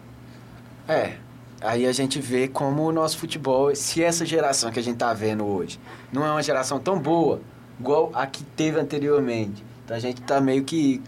É, 0.89 1.15
aí 1.61 1.87
a 1.87 1.93
gente 1.93 2.19
vê 2.19 2.49
como 2.49 2.83
o 2.83 2.93
nosso 2.93 3.19
futebol, 3.19 3.75
se 3.75 4.03
essa 4.03 4.25
geração 4.25 4.71
que 4.71 4.79
a 4.79 4.83
gente 4.83 4.97
tá 4.97 5.13
vendo 5.13 5.45
hoje 5.45 5.79
não 6.13 6.25
é 6.25 6.31
uma 6.31 6.43
geração 6.43 6.79
tão 6.79 6.99
boa, 6.99 7.41
igual 7.79 8.11
a 8.15 8.27
que 8.27 8.43
teve 8.43 8.79
anteriormente. 8.79 9.65
Então 9.85 9.97
a 9.97 10.01
gente 10.01 10.21
tá 10.23 10.41
meio 10.41 10.65
que 10.65 11.01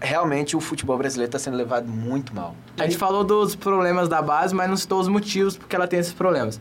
realmente 0.00 0.56
o 0.56 0.60
futebol 0.60 0.96
brasileiro 0.96 1.28
está 1.28 1.38
sendo 1.38 1.56
levado 1.56 1.88
muito 1.88 2.34
mal. 2.34 2.54
A 2.78 2.84
gente 2.84 2.96
falou 2.96 3.24
dos 3.24 3.54
problemas 3.54 4.08
da 4.08 4.22
base, 4.22 4.54
mas 4.54 4.68
não 4.68 4.76
citou 4.76 5.00
os 5.00 5.08
motivos 5.08 5.56
porque 5.56 5.74
ela 5.74 5.86
tem 5.86 5.98
esses 5.98 6.12
problemas. 6.12 6.60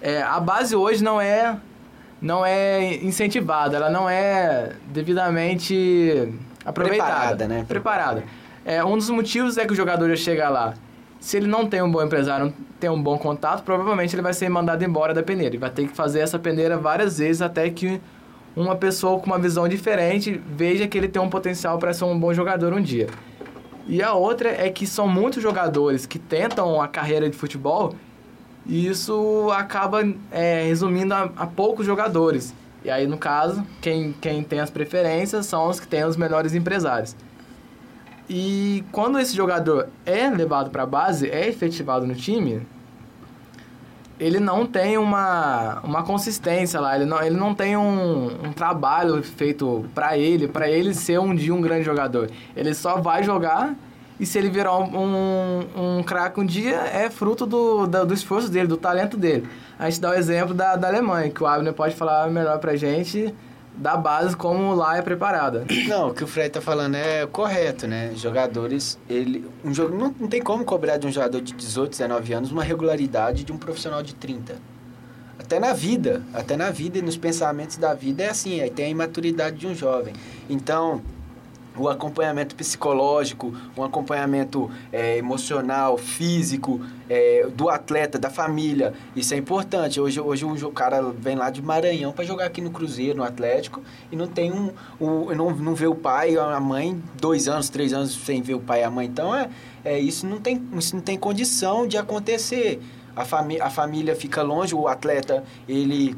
É, 0.00 0.22
a 0.22 0.38
base 0.38 0.76
hoje 0.76 1.02
não 1.02 1.20
é 1.20 1.56
não 2.20 2.44
é 2.44 2.94
incentivada, 3.04 3.76
ela 3.76 3.90
não 3.90 4.08
é 4.08 4.72
devidamente 4.86 6.32
aproveitada, 6.64 7.12
preparada, 7.12 7.48
né? 7.48 7.64
Preparada. 7.68 8.24
É, 8.64 8.82
um 8.82 8.96
dos 8.96 9.10
motivos 9.10 9.58
é 9.58 9.66
que 9.66 9.72
o 9.72 9.76
jogador 9.76 10.08
já 10.10 10.16
chega 10.16 10.48
lá. 10.48 10.74
Se 11.20 11.36
ele 11.36 11.46
não 11.46 11.66
tem 11.66 11.82
um 11.82 11.90
bom 11.90 12.02
empresário, 12.02 12.46
não 12.46 12.54
tem 12.80 12.88
um 12.88 13.02
bom 13.02 13.18
contato, 13.18 13.62
provavelmente 13.62 14.14
ele 14.14 14.22
vai 14.22 14.32
ser 14.32 14.48
mandado 14.48 14.82
embora 14.84 15.12
da 15.12 15.22
peneira. 15.22 15.50
Ele 15.50 15.58
vai 15.58 15.70
ter 15.70 15.86
que 15.86 15.94
fazer 15.94 16.20
essa 16.20 16.38
peneira 16.38 16.76
várias 16.76 17.18
vezes 17.18 17.42
até 17.42 17.68
que 17.70 18.00
uma 18.56 18.76
pessoa 18.76 19.18
com 19.20 19.26
uma 19.26 19.38
visão 19.38 19.68
diferente 19.68 20.40
veja 20.46 20.86
que 20.86 20.96
ele 20.96 21.08
tem 21.08 21.20
um 21.20 21.28
potencial 21.28 21.78
para 21.78 21.92
ser 21.92 22.04
um 22.04 22.18
bom 22.18 22.32
jogador 22.32 22.72
um 22.72 22.80
dia. 22.80 23.08
E 23.86 24.02
a 24.02 24.14
outra 24.14 24.48
é 24.48 24.70
que 24.70 24.86
são 24.86 25.06
muitos 25.06 25.42
jogadores 25.42 26.06
que 26.06 26.18
tentam 26.18 26.80
a 26.80 26.88
carreira 26.88 27.28
de 27.28 27.36
futebol 27.36 27.94
e 28.66 28.86
isso 28.86 29.50
acaba 29.52 30.00
é, 30.30 30.64
resumindo 30.66 31.12
a, 31.12 31.30
a, 31.36 31.46
poucos 31.46 31.84
jogadores. 31.84 32.54
E 32.82 32.90
aí, 32.90 33.06
no 33.06 33.18
caso, 33.18 33.64
quem, 33.80 34.14
quem 34.20 34.42
tem 34.42 34.60
as 34.60 34.70
preferências 34.70 35.46
são 35.46 35.68
os 35.68 35.78
que 35.78 35.86
têm 35.86 36.04
os 36.04 36.16
melhores 36.16 36.54
empresários. 36.54 37.14
E 38.28 38.82
quando 38.90 39.18
esse 39.18 39.36
jogador 39.36 39.88
é 40.06 40.28
levado 40.28 40.70
para 40.70 40.84
a 40.84 40.86
base, 40.86 41.28
é 41.28 41.46
efetivado 41.46 42.06
no 42.06 42.14
time, 42.14 42.62
ele 44.18 44.38
não 44.38 44.64
tem 44.66 44.96
uma, 44.96 45.80
uma 45.82 46.02
consistência 46.02 46.80
lá, 46.80 46.94
ele 46.96 47.04
não, 47.04 47.22
ele 47.22 47.36
não 47.36 47.54
tem 47.54 47.76
um, 47.76 48.26
um 48.26 48.52
trabalho 48.52 49.22
feito 49.22 49.84
para 49.94 50.16
ele, 50.16 50.46
para 50.46 50.68
ele 50.68 50.94
ser 50.94 51.18
um 51.18 51.34
dia 51.34 51.54
um 51.54 51.60
grande 51.60 51.84
jogador. 51.84 52.30
Ele 52.56 52.74
só 52.74 53.00
vai 53.00 53.22
jogar 53.22 53.74
e 54.18 54.24
se 54.24 54.38
ele 54.38 54.48
virar 54.48 54.78
um, 54.78 54.96
um, 54.96 55.98
um 55.98 56.02
craque 56.02 56.40
um 56.40 56.46
dia, 56.46 56.76
é 56.76 57.10
fruto 57.10 57.44
do, 57.44 57.86
do, 57.86 58.06
do, 58.06 58.14
esforço 58.14 58.48
dele, 58.48 58.68
do 58.68 58.76
talento 58.76 59.16
dele. 59.16 59.48
A 59.78 59.90
gente 59.90 60.00
dá 60.00 60.10
o 60.10 60.14
exemplo 60.14 60.54
da, 60.54 60.76
da 60.76 60.86
Alemanha, 60.86 61.30
que 61.30 61.42
o 61.42 61.46
Abner 61.46 61.72
pode 61.72 61.96
falar 61.96 62.30
melhor 62.30 62.58
pra 62.58 62.76
gente 62.76 63.34
da 63.76 63.96
base 63.96 64.36
como 64.36 64.74
lá 64.74 64.96
é 64.96 65.02
preparada. 65.02 65.66
Não, 65.88 66.10
o 66.10 66.14
que 66.14 66.22
o 66.22 66.26
Fred 66.26 66.50
tá 66.50 66.60
falando 66.60 66.94
é 66.94 67.26
correto, 67.26 67.86
né? 67.86 68.12
Jogadores, 68.14 68.98
ele 69.08 69.44
um 69.64 69.74
jogo 69.74 69.96
não, 69.96 70.14
não 70.18 70.28
tem 70.28 70.40
como 70.40 70.64
cobrar 70.64 70.96
de 70.96 71.06
um 71.06 71.12
jogador 71.12 71.40
de 71.40 71.52
18, 71.52 71.90
19 71.90 72.32
anos 72.32 72.52
uma 72.52 72.62
regularidade 72.62 73.44
de 73.44 73.52
um 73.52 73.58
profissional 73.58 74.02
de 74.02 74.14
30. 74.14 74.56
Até 75.38 75.58
na 75.58 75.72
vida, 75.72 76.22
até 76.32 76.56
na 76.56 76.70
vida 76.70 76.98
e 76.98 77.02
nos 77.02 77.16
pensamentos 77.16 77.76
da 77.76 77.92
vida 77.92 78.22
é 78.22 78.30
assim, 78.30 78.60
aí 78.60 78.70
tem 78.70 78.86
a 78.86 78.88
imaturidade 78.88 79.56
de 79.56 79.66
um 79.66 79.74
jovem. 79.74 80.14
Então, 80.48 81.02
o 81.76 81.88
acompanhamento 81.88 82.54
psicológico, 82.54 83.54
um 83.76 83.82
acompanhamento 83.82 84.70
é, 84.92 85.18
emocional, 85.18 85.98
físico 85.98 86.80
é, 87.08 87.48
do 87.54 87.68
atleta, 87.68 88.18
da 88.18 88.30
família. 88.30 88.94
Isso 89.14 89.34
é 89.34 89.36
importante. 89.36 90.00
Hoje, 90.00 90.20
hoje 90.20 90.44
o 90.44 90.70
cara 90.70 91.02
vem 91.02 91.36
lá 91.36 91.50
de 91.50 91.60
Maranhão 91.60 92.12
para 92.12 92.24
jogar 92.24 92.46
aqui 92.46 92.60
no 92.60 92.70
Cruzeiro, 92.70 93.18
no 93.18 93.24
Atlético, 93.24 93.82
e 94.10 94.16
não 94.16 94.28
tem 94.28 94.52
um, 94.52 94.70
um 95.00 95.34
não, 95.34 95.50
não 95.50 95.74
vê 95.74 95.86
o 95.86 95.94
pai, 95.94 96.36
a 96.36 96.60
mãe, 96.60 97.00
dois 97.20 97.48
anos, 97.48 97.68
três 97.68 97.92
anos 97.92 98.14
sem 98.14 98.40
ver 98.40 98.54
o 98.54 98.60
pai 98.60 98.80
e 98.80 98.84
a 98.84 98.90
mãe. 98.90 99.06
Então 99.06 99.34
é, 99.34 99.48
é 99.84 99.98
isso 99.98 100.26
não 100.26 100.40
tem, 100.40 100.62
isso 100.78 100.94
não 100.94 101.02
tem 101.02 101.18
condição 101.18 101.86
de 101.86 101.98
acontecer. 101.98 102.80
A, 103.16 103.22
a 103.22 103.70
família 103.70 104.16
fica 104.16 104.42
longe, 104.42 104.74
o 104.74 104.88
atleta 104.88 105.44
ele 105.68 106.16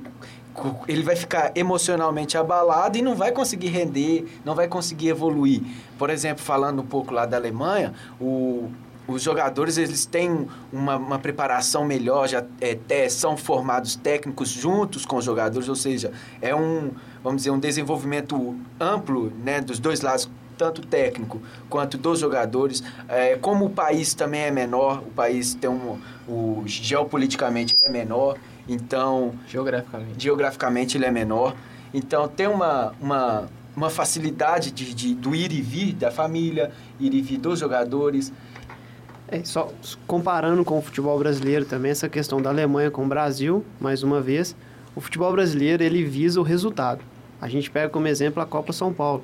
ele 0.88 1.02
vai 1.02 1.16
ficar 1.16 1.52
emocionalmente 1.54 2.36
abalado 2.36 2.96
e 2.96 3.02
não 3.02 3.14
vai 3.14 3.32
conseguir 3.32 3.68
render, 3.68 4.26
não 4.44 4.54
vai 4.54 4.68
conseguir 4.68 5.08
evoluir. 5.08 5.62
Por 5.98 6.10
exemplo, 6.10 6.42
falando 6.42 6.82
um 6.82 6.86
pouco 6.86 7.12
lá 7.12 7.26
da 7.26 7.36
Alemanha, 7.36 7.92
o, 8.20 8.70
os 9.08 9.22
jogadores 9.22 9.78
eles 9.78 10.04
têm 10.04 10.46
uma, 10.72 10.96
uma 10.96 11.18
preparação 11.18 11.84
melhor, 11.84 12.28
já 12.28 12.44
é, 12.60 13.08
são 13.08 13.36
formados 13.36 13.96
técnicos 13.96 14.48
juntos 14.48 15.06
com 15.06 15.16
os 15.16 15.24
jogadores, 15.24 15.68
ou 15.68 15.76
seja, 15.76 16.12
é 16.40 16.54
um, 16.54 16.90
vamos 17.22 17.42
dizer, 17.42 17.50
um 17.50 17.58
desenvolvimento 17.58 18.56
amplo 18.80 19.32
né, 19.44 19.60
dos 19.60 19.78
dois 19.78 20.00
lados, 20.00 20.28
tanto 20.58 20.80
técnico 20.86 21.40
quanto 21.68 21.98
dos 21.98 22.18
jogadores. 22.18 22.82
É, 23.08 23.36
como 23.36 23.66
o 23.66 23.70
país 23.70 24.14
também 24.14 24.42
é 24.42 24.50
menor, 24.50 25.02
o 25.06 25.10
país 25.10 25.54
tem 25.54 25.70
um, 25.70 26.00
o, 26.26 26.62
geopoliticamente 26.66 27.76
é 27.82 27.90
menor, 27.90 28.36
então, 28.68 29.32
geograficamente, 29.48 30.14
geograficamente 30.18 30.96
ele 30.96 31.04
é 31.04 31.10
menor. 31.10 31.54
Então, 31.94 32.26
tem 32.26 32.46
uma, 32.46 32.92
uma, 33.00 33.48
uma 33.76 33.90
facilidade 33.90 34.70
de, 34.70 34.92
de, 34.92 35.14
do 35.14 35.34
ir 35.34 35.52
e 35.52 35.60
vir 35.60 35.92
da 35.92 36.10
família, 36.10 36.72
ir 36.98 37.14
e 37.14 37.20
vir 37.20 37.38
dos 37.38 37.58
jogadores. 37.58 38.32
É, 39.28 39.42
só 39.44 39.72
comparando 40.06 40.64
com 40.64 40.78
o 40.78 40.82
futebol 40.82 41.18
brasileiro 41.18 41.64
também, 41.64 41.90
essa 41.90 42.08
questão 42.08 42.40
da 42.40 42.50
Alemanha 42.50 42.90
com 42.90 43.04
o 43.04 43.08
Brasil, 43.08 43.64
mais 43.80 44.02
uma 44.02 44.20
vez, 44.20 44.54
o 44.94 45.00
futebol 45.00 45.32
brasileiro 45.32 45.82
ele 45.82 46.04
visa 46.04 46.40
o 46.40 46.42
resultado. 46.42 47.02
A 47.40 47.48
gente 47.48 47.70
pega 47.70 47.88
como 47.88 48.08
exemplo 48.08 48.42
a 48.42 48.46
Copa 48.46 48.72
São 48.72 48.92
Paulo. 48.92 49.22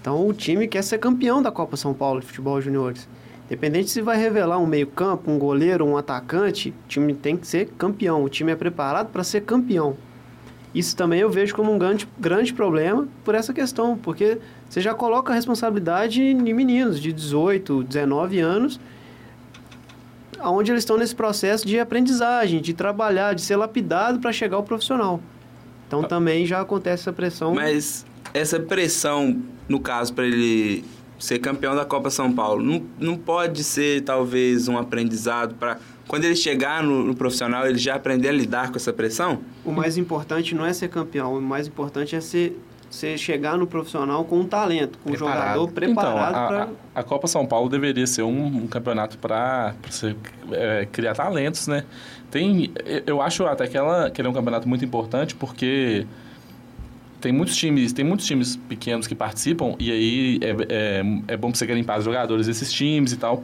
Então 0.00 0.26
o 0.26 0.32
time 0.32 0.68
quer 0.68 0.82
ser 0.82 0.98
campeão 0.98 1.42
da 1.42 1.50
Copa 1.50 1.76
São 1.76 1.92
Paulo 1.92 2.20
de 2.20 2.26
futebol 2.26 2.60
juniores. 2.60 3.08
Independente 3.46 3.90
se 3.90 4.02
vai 4.02 4.16
revelar 4.16 4.58
um 4.58 4.66
meio-campo, 4.66 5.30
um 5.30 5.38
goleiro, 5.38 5.84
um 5.86 5.96
atacante, 5.96 6.70
o 6.70 6.88
time 6.88 7.14
tem 7.14 7.36
que 7.36 7.46
ser 7.46 7.68
campeão. 7.78 8.24
O 8.24 8.28
time 8.28 8.50
é 8.50 8.56
preparado 8.56 9.08
para 9.08 9.22
ser 9.22 9.42
campeão. 9.42 9.96
Isso 10.74 10.96
também 10.96 11.20
eu 11.20 11.30
vejo 11.30 11.54
como 11.54 11.72
um 11.72 11.78
grande, 11.78 12.08
grande 12.18 12.52
problema 12.52 13.08
por 13.24 13.34
essa 13.34 13.54
questão, 13.54 13.96
porque 13.96 14.38
você 14.68 14.80
já 14.80 14.92
coloca 14.92 15.32
a 15.32 15.34
responsabilidade 15.34 16.20
em 16.20 16.52
meninos 16.52 17.00
de 17.00 17.12
18, 17.12 17.84
19 17.84 18.40
anos, 18.40 18.80
onde 20.40 20.72
eles 20.72 20.82
estão 20.82 20.98
nesse 20.98 21.14
processo 21.14 21.66
de 21.66 21.78
aprendizagem, 21.78 22.60
de 22.60 22.74
trabalhar, 22.74 23.34
de 23.34 23.42
ser 23.42 23.56
lapidado 23.56 24.18
para 24.18 24.32
chegar 24.32 24.56
ao 24.56 24.64
profissional. 24.64 25.20
Então 25.86 26.02
também 26.02 26.44
já 26.44 26.60
acontece 26.60 27.04
essa 27.04 27.12
pressão. 27.12 27.54
Mas 27.54 28.04
essa 28.34 28.58
pressão, 28.58 29.40
no 29.68 29.80
caso, 29.80 30.12
para 30.12 30.26
ele 30.26 30.84
ser 31.18 31.38
campeão 31.38 31.74
da 31.74 31.84
Copa 31.84 32.10
São 32.10 32.32
Paulo. 32.32 32.62
Não, 32.62 32.82
não 32.98 33.16
pode 33.16 33.64
ser, 33.64 34.02
talvez, 34.02 34.68
um 34.68 34.76
aprendizado 34.76 35.54
para 35.54 35.78
quando 36.08 36.24
ele 36.24 36.36
chegar 36.36 36.82
no, 36.82 37.02
no, 37.02 37.14
profissional, 37.14 37.66
ele 37.66 37.78
já 37.78 37.96
aprender 37.96 38.28
a 38.28 38.32
lidar 38.32 38.70
com 38.70 38.76
essa 38.76 38.92
pressão? 38.92 39.40
O 39.64 39.72
mais 39.72 39.96
importante 39.96 40.54
não 40.54 40.64
é 40.64 40.72
ser 40.72 40.88
campeão, 40.88 41.36
o 41.36 41.42
mais 41.42 41.66
importante 41.66 42.14
é 42.14 42.20
ser, 42.20 42.56
ser 42.88 43.18
chegar 43.18 43.58
no 43.58 43.66
profissional 43.66 44.24
com 44.24 44.38
um 44.38 44.46
talento, 44.46 44.98
com 44.98 45.10
preparado. 45.10 45.36
um 45.36 45.42
jogador 45.42 45.72
preparado 45.72 46.30
então, 46.30 46.46
para. 46.46 46.68
A, 46.94 47.00
a, 47.00 47.02
Copa 47.02 47.26
São 47.26 47.44
Paulo 47.44 47.68
deveria 47.68 48.06
ser 48.06 48.22
um, 48.22 48.46
um 48.46 48.66
campeonato 48.68 49.18
para 49.18 49.74
é, 50.52 50.86
criar 50.92 51.14
talentos, 51.14 51.66
né? 51.66 51.84
Tem, 52.30 52.72
eu 53.04 53.20
acho 53.20 53.44
até 53.44 53.66
que, 53.66 53.76
ela, 53.76 54.08
que 54.08 54.20
ele 54.20 54.28
é 54.28 54.30
um 54.30 54.34
campeonato 54.34 54.68
muito 54.68 54.84
importante 54.84 55.34
porque 55.34 56.06
tem 57.26 57.32
muitos 57.32 57.56
times, 57.56 57.92
tem 57.92 58.04
muitos 58.04 58.24
times 58.24 58.54
pequenos 58.54 59.08
que 59.08 59.14
participam 59.16 59.74
e 59.80 59.90
aí 59.90 60.38
é, 60.40 60.50
é, 60.68 61.02
é 61.26 61.36
bom 61.36 61.50
pra 61.50 61.58
você 61.58 61.66
limpar 61.74 61.98
os 61.98 62.04
jogadores 62.04 62.46
desses 62.46 62.72
times 62.72 63.10
e 63.10 63.16
tal. 63.16 63.42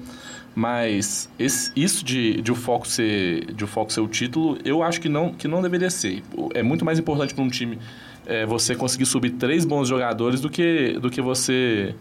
Mas 0.54 1.28
esse, 1.36 1.72
isso 1.74 2.04
de, 2.04 2.40
de, 2.40 2.52
o 2.52 2.54
foco 2.54 2.86
ser, 2.86 3.52
de 3.52 3.64
o 3.64 3.66
foco 3.66 3.92
ser 3.92 3.98
o 4.00 4.06
título, 4.06 4.56
eu 4.64 4.84
acho 4.84 5.00
que 5.00 5.08
não, 5.08 5.32
que 5.32 5.48
não 5.48 5.60
deveria 5.60 5.90
ser. 5.90 6.22
É 6.54 6.62
muito 6.62 6.84
mais 6.84 6.96
importante 6.96 7.34
para 7.34 7.42
um 7.42 7.48
time 7.48 7.76
é, 8.24 8.46
você 8.46 8.76
conseguir 8.76 9.06
subir 9.06 9.30
três 9.30 9.64
bons 9.64 9.88
jogadores 9.88 10.40
do 10.40 10.48
que, 10.48 10.96
do 11.00 11.10
que 11.10 11.20
você 11.20 11.92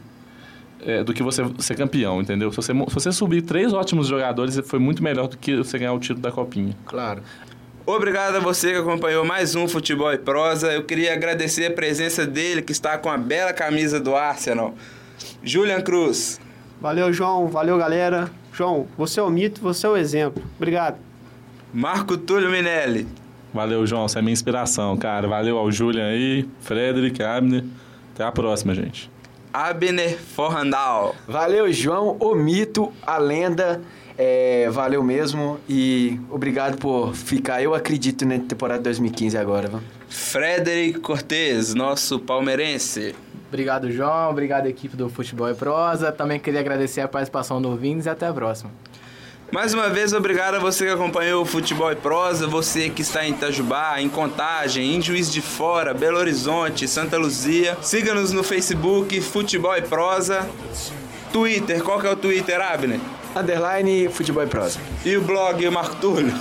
é, 0.81 1.03
do 1.03 1.15
que 1.15 1.23
você 1.23 1.43
ser 1.57 1.75
campeão, 1.75 2.21
entendeu? 2.21 2.51
Se 2.51 2.57
você, 2.57 2.73
se 2.73 2.93
você 2.93 3.11
subir 3.11 3.41
três 3.41 3.73
ótimos 3.73 4.07
jogadores, 4.07 4.59
foi 4.65 4.77
muito 4.77 5.01
melhor 5.01 5.27
do 5.27 5.35
que 5.35 5.55
você 5.57 5.79
ganhar 5.79 5.93
o 5.93 5.99
título 5.99 6.21
da 6.21 6.31
Copinha. 6.31 6.77
Claro. 6.85 7.23
Obrigado 7.85 8.35
a 8.35 8.39
você 8.39 8.73
que 8.73 8.77
acompanhou 8.77 9.25
mais 9.25 9.55
um 9.55 9.67
Futebol 9.67 10.13
e 10.13 10.17
Prosa. 10.17 10.71
Eu 10.71 10.83
queria 10.83 11.13
agradecer 11.13 11.65
a 11.65 11.71
presença 11.71 12.27
dele, 12.27 12.61
que 12.61 12.71
está 12.71 12.95
com 12.95 13.09
a 13.09 13.17
bela 13.17 13.51
camisa 13.53 13.99
do 13.99 14.15
Arsenal. 14.15 14.75
Julian 15.43 15.81
Cruz. 15.81 16.39
Valeu, 16.79 17.11
João. 17.11 17.47
Valeu, 17.47 17.79
galera. 17.79 18.29
João, 18.53 18.87
você 18.95 19.19
é 19.19 19.23
o 19.23 19.31
mito, 19.31 19.61
você 19.61 19.87
é 19.87 19.89
o 19.89 19.97
exemplo. 19.97 20.43
Obrigado. 20.57 20.97
Marco 21.73 22.17
Túlio 22.17 22.51
Minelli. 22.51 23.07
Valeu, 23.51 23.85
João. 23.87 24.07
Você 24.07 24.19
é 24.19 24.21
minha 24.21 24.33
inspiração, 24.33 24.95
cara. 24.95 25.27
Valeu 25.27 25.57
ao 25.57 25.71
Julian 25.71 26.07
aí, 26.07 26.47
Frederic, 26.59 27.23
Abner. 27.23 27.63
Até 28.13 28.23
a 28.23 28.31
próxima, 28.31 28.75
gente. 28.75 29.09
Abner 29.51 30.19
Forrandal. 30.19 31.15
Valeu, 31.27 31.71
João, 31.73 32.15
o 32.19 32.35
mito, 32.35 32.93
a 33.05 33.17
lenda. 33.17 33.81
É, 34.17 34.69
valeu 34.69 35.04
mesmo 35.04 35.60
e 35.67 36.19
obrigado 36.30 36.78
por 36.78 37.15
ficar. 37.15 37.62
Eu 37.62 37.74
acredito 37.74 38.26
na 38.26 38.39
temporada 38.39 38.84
2015 38.84 39.38
agora. 39.38 39.67
Viu? 39.67 39.80
Frederic 40.10 41.00
Cortez, 41.00 41.74
nosso 41.74 42.19
palmeirense. 42.19 43.15
Obrigado, 43.47 43.91
João. 43.91 44.30
Obrigado, 44.30 44.67
equipe 44.67 44.95
do 44.95 45.10
Futebol 45.10 45.50
e 45.50 45.54
Prosa. 45.54 46.12
Também 46.12 46.39
queria 46.39 46.60
agradecer 46.60 47.02
a 47.02 47.08
participação 47.08 47.62
do 47.62 47.76
Vins 47.76 48.06
e 48.06 48.10
até 48.10 48.28
a 48.28 48.34
próxima. 48.34 48.71
Mais 49.52 49.74
uma 49.74 49.89
vez, 49.89 50.13
obrigado 50.13 50.56
a 50.56 50.60
você 50.60 50.86
que 50.86 50.91
acompanhou 50.91 51.41
o 51.41 51.45
Futebol 51.45 51.91
e 51.91 51.95
Prosa, 51.97 52.47
você 52.47 52.89
que 52.89 53.02
está 53.02 53.26
em 53.26 53.32
Itajubá, 53.32 54.00
em 54.00 54.08
Contagem, 54.08 54.95
em 54.95 55.02
Juiz 55.02 55.30
de 55.30 55.41
Fora, 55.41 55.93
Belo 55.93 56.17
Horizonte, 56.17 56.88
Santa 56.88 57.17
Luzia. 57.17 57.78
Siga-nos 57.82 58.32
no 58.32 58.43
Facebook, 58.43 59.19
Futebol 59.19 59.76
e 59.76 59.82
Prosa. 59.82 60.50
Twitter, 61.34 61.84
qual 61.84 62.00
que 62.00 62.08
é 62.08 62.12
o 62.12 62.15
Twitter, 62.15 62.62
Abner? 62.62 63.02
Underline 63.35 64.07
futebol 64.09 64.43
e 64.43 64.47
prosa. 64.47 64.79
E 65.05 65.15
o 65.17 65.21
blog, 65.21 65.69
Marco 65.69 65.95
Túlio? 65.97 66.33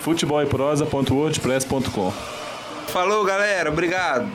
futeboleprosa.wordpress.com 0.00 2.12
Falou, 2.88 3.24
galera. 3.24 3.70
Obrigado. 3.70 4.28